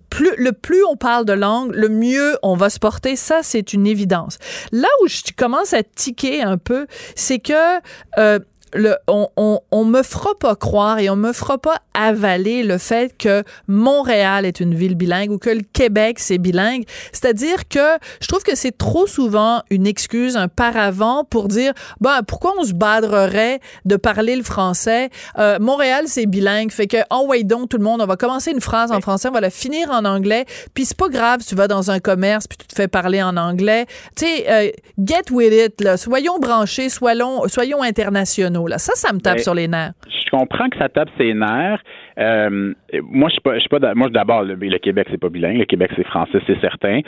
[0.10, 3.16] Plus, le plus on parle de langue, le mieux on va se porter.
[3.16, 4.38] Ça, c'est une évidence.
[4.72, 7.80] Là où je commence à tiquer un peu, c'est que
[8.18, 8.40] euh,
[8.74, 12.78] le, on, on, on me fera pas croire et on me fera pas avaler le
[12.78, 16.86] fait que Montréal est une ville bilingue ou que le Québec c'est bilingue.
[17.12, 22.22] C'est-à-dire que je trouve que c'est trop souvent une excuse, un paravent pour dire ben
[22.26, 25.10] pourquoi on se badrerait de parler le français?
[25.38, 28.52] Euh, Montréal c'est bilingue, fait que en way donc tout le monde, on va commencer
[28.52, 31.56] une phrase en français, on va la finir en anglais, puis c'est pas grave, tu
[31.56, 33.86] vas dans un commerce puis tu te fais parler en anglais.
[34.16, 38.78] Tu sais, euh, get with it là, soyons branchés, soyons soyons internationaux là.
[38.78, 39.94] Ça, ça me tape Ben, sur les nerfs.
[40.08, 41.82] Je comprends que ça tape ses nerfs.
[42.18, 43.80] Euh, moi, je suis pas, je suis pas.
[43.96, 45.58] Moi, d'abord, le, le Québec c'est pas bilingue.
[45.58, 47.02] Le Québec c'est français, c'est certain.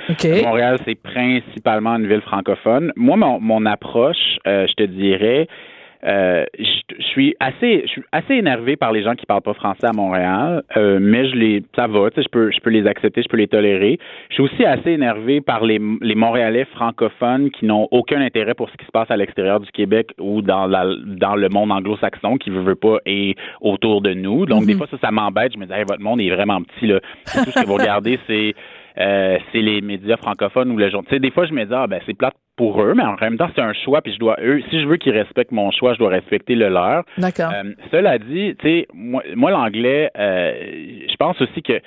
[0.44, 2.92] Montréal, c'est principalement une ville francophone.
[2.96, 5.48] Moi, mon, mon approche, euh, je te dirais,
[6.06, 9.88] euh, je, suis assez, je suis assez énervé par les gens qui parlent pas français
[9.88, 12.86] à Montréal, euh, mais je les, ça va, tu sais, je peux, je peux les
[12.88, 14.00] accepter, je peux les tolérer.
[14.30, 18.70] Je suis aussi assez énervé par les, les Montréalais francophones qui n'ont aucun intérêt pour
[18.70, 22.38] ce qui se passe à l'extérieur du Québec ou dans la, dans le monde anglo-saxon
[22.38, 24.46] qui veut, veut pas est autour de nous.
[24.46, 25.54] Donc des fois ça, ça m'embête.
[25.54, 27.00] Je me dis, Hey, votre monde est vraiment petit là.
[27.26, 28.56] Tout ce que vous regardez, c'est
[29.00, 31.08] euh, c'est les médias francophones ou le journal.
[31.08, 33.16] Tu sais, des fois, je me dis, ah, ben, c'est plate pour eux, mais en
[33.20, 35.72] même temps, c'est un choix, puis je dois, eux, si je veux qu'ils respectent mon
[35.72, 37.04] choix, je dois respecter le leur.
[37.18, 37.52] D'accord.
[37.52, 40.54] Euh, cela dit, tu sais, moi, moi l'anglais, euh,
[41.10, 41.82] je pense aussi que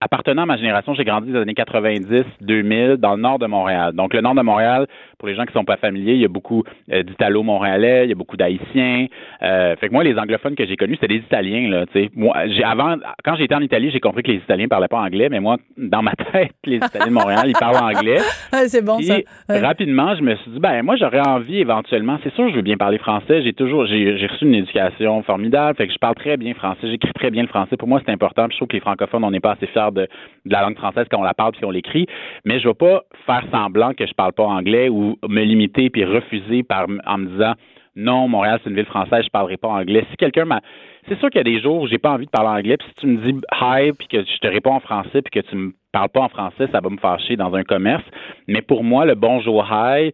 [0.00, 3.46] appartenant à ma génération, j'ai grandi dans les années 90, 2000, dans le nord de
[3.46, 3.92] Montréal.
[3.94, 4.86] Donc, le nord de Montréal,
[5.18, 8.12] pour les gens qui sont pas familiers, il y a beaucoup euh, d'Italo-Montréalais, il y
[8.12, 9.06] a beaucoup d'Haïtiens.
[9.42, 12.10] Euh, fait que moi, les anglophones que j'ai connus, c'était des Italiens, là, tu sais.
[12.14, 15.28] Moi, j'ai, avant, quand j'étais en Italie, j'ai compris que les Italiens parlaient pas anglais,
[15.28, 18.18] mais moi, dans ma tête, les Italiens de Montréal, ils parlent anglais.
[18.68, 19.16] C'est bon, ça.
[19.48, 19.60] Ouais.
[19.60, 22.18] rapidement, je me suis dit, ben, moi, j'aurais envie éventuellement.
[22.22, 23.42] C'est sûr, je veux bien parler français.
[23.42, 25.76] J'ai toujours, j'ai, j'ai reçu une éducation formidable.
[25.76, 26.88] Fait que je parle très bien français.
[26.88, 27.76] J'écris très bien le français.
[27.76, 28.46] Pour moi, c'est important.
[28.46, 30.08] Puis je trouve que les francophones, on n'est pas assez fiers de,
[30.44, 32.06] la langue française quand on la parle puis on l'écrit.
[32.44, 36.04] Mais je vais pas faire semblant que je parle pas anglais ou me limiter puis
[36.04, 36.64] refuser
[37.06, 37.54] en me disant,
[37.98, 40.06] non, Montréal, c'est une ville française, je parlerai pas anglais.
[40.10, 40.60] Si quelqu'un m'a,
[41.08, 42.88] c'est sûr qu'il y a des jours où j'ai pas envie de parler anglais, puis
[42.88, 45.56] si tu me dis hi, puis que je te réponds en français, puis que tu
[45.56, 48.04] me parles pas en français, ça va me fâcher dans un commerce.
[48.46, 50.12] Mais pour moi, le bonjour hi,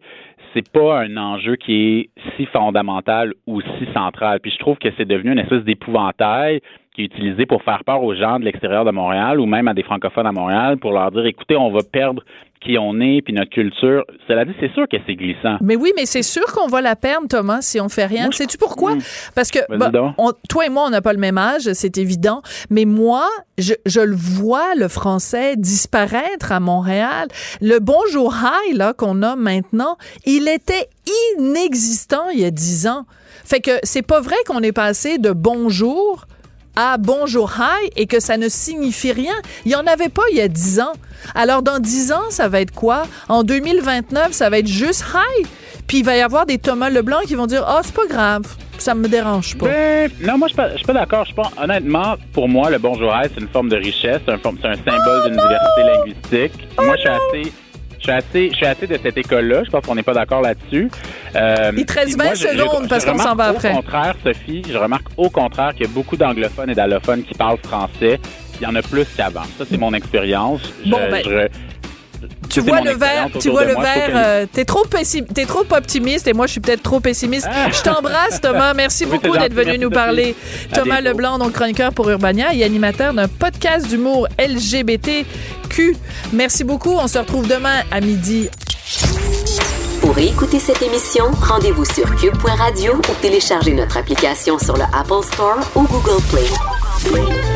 [0.53, 4.39] c'est pas un enjeu qui est si fondamental ou si central.
[4.39, 6.61] Puis je trouve que c'est devenu une espèce d'épouvantail
[6.95, 9.73] qui est utilisé pour faire peur aux gens de l'extérieur de Montréal ou même à
[9.73, 12.23] des francophones à Montréal pour leur dire écoutez, on va perdre
[12.61, 14.03] qui on est puis notre culture.
[14.27, 15.57] Cela dit, c'est sûr que c'est glissant.
[15.61, 18.31] Mais oui, mais c'est sûr qu'on va la perdre, Thomas, si on fait rien.
[18.31, 18.95] Sais-tu pourquoi?
[18.95, 19.01] Mm.
[19.35, 22.41] Parce que bah, on- toi et moi, on n'a pas le même âge, c'est évident.
[22.71, 23.27] Mais moi,
[23.59, 27.27] je, je le vois, le français, disparaître à Montréal.
[27.61, 30.87] Le bonjour hi, là, qu'on a maintenant, il était
[31.37, 33.05] inexistant il y a dix ans.
[33.43, 36.25] Fait que c'est pas vrai qu'on est passé de bonjour
[36.75, 39.33] à bonjour hi et que ça ne signifie rien.
[39.65, 40.93] Il n'y en avait pas il y a 10 ans.
[41.33, 43.03] Alors dans 10 ans, ça va être quoi?
[43.29, 45.45] En 2029, ça va être juste hi.
[45.87, 48.43] Puis il va y avoir des Thomas Leblanc qui vont dire «Ah, c'est pas grave,
[48.77, 49.67] ça me dérange pas.
[49.67, 51.25] Ben, non, moi, je suis pas, je suis pas d'accord.
[51.25, 54.35] Je pense, honnêtement, pour moi, le bonjour hi, c'est une forme de richesse, c'est un,
[54.37, 56.67] un symbole d'une diversité linguistique.
[56.81, 57.64] moi, je suis assez.
[57.99, 59.63] Je suis assez, je suis assez de cette école-là.
[59.63, 60.89] Je pense qu'on n'est pas d'accord là-dessus.
[61.35, 63.71] Euh, Il te reste et moi, 20 je- je- secondes parce qu'on s'en va après.
[63.71, 67.33] Au contraire, Sophie, je remarque au contraire qu'il y a beaucoup d'anglophones et d'allophones qui
[67.33, 68.19] parlent français.
[68.59, 69.43] Il y en a plus qu'avant.
[69.57, 70.61] Ça, c'est mon expérience.
[70.85, 71.47] Je- Bon, ben, je-
[72.55, 74.85] Tu vois le verre, tu vois le verre, euh, t'es trop
[75.33, 77.47] t'es trop optimiste et moi je suis peut-être trop pessimiste.
[77.71, 80.35] Je t'embrasse Thomas, merci Oui, beaucoup d'être venu merci, nous parler.
[80.73, 81.01] Thomas.
[81.01, 85.97] Leblanc, donc chroniqueur pour Urbania et animateur d'un podcast d'humour LGBTQ.
[86.31, 88.49] Merci beaucoup, on se retrouve demain à midi.
[90.01, 95.57] Pour écouter cette émission, rendez-vous sur cube.radio ou téléchargez notre application sur le Apple Store
[95.75, 97.54] ou Google Play.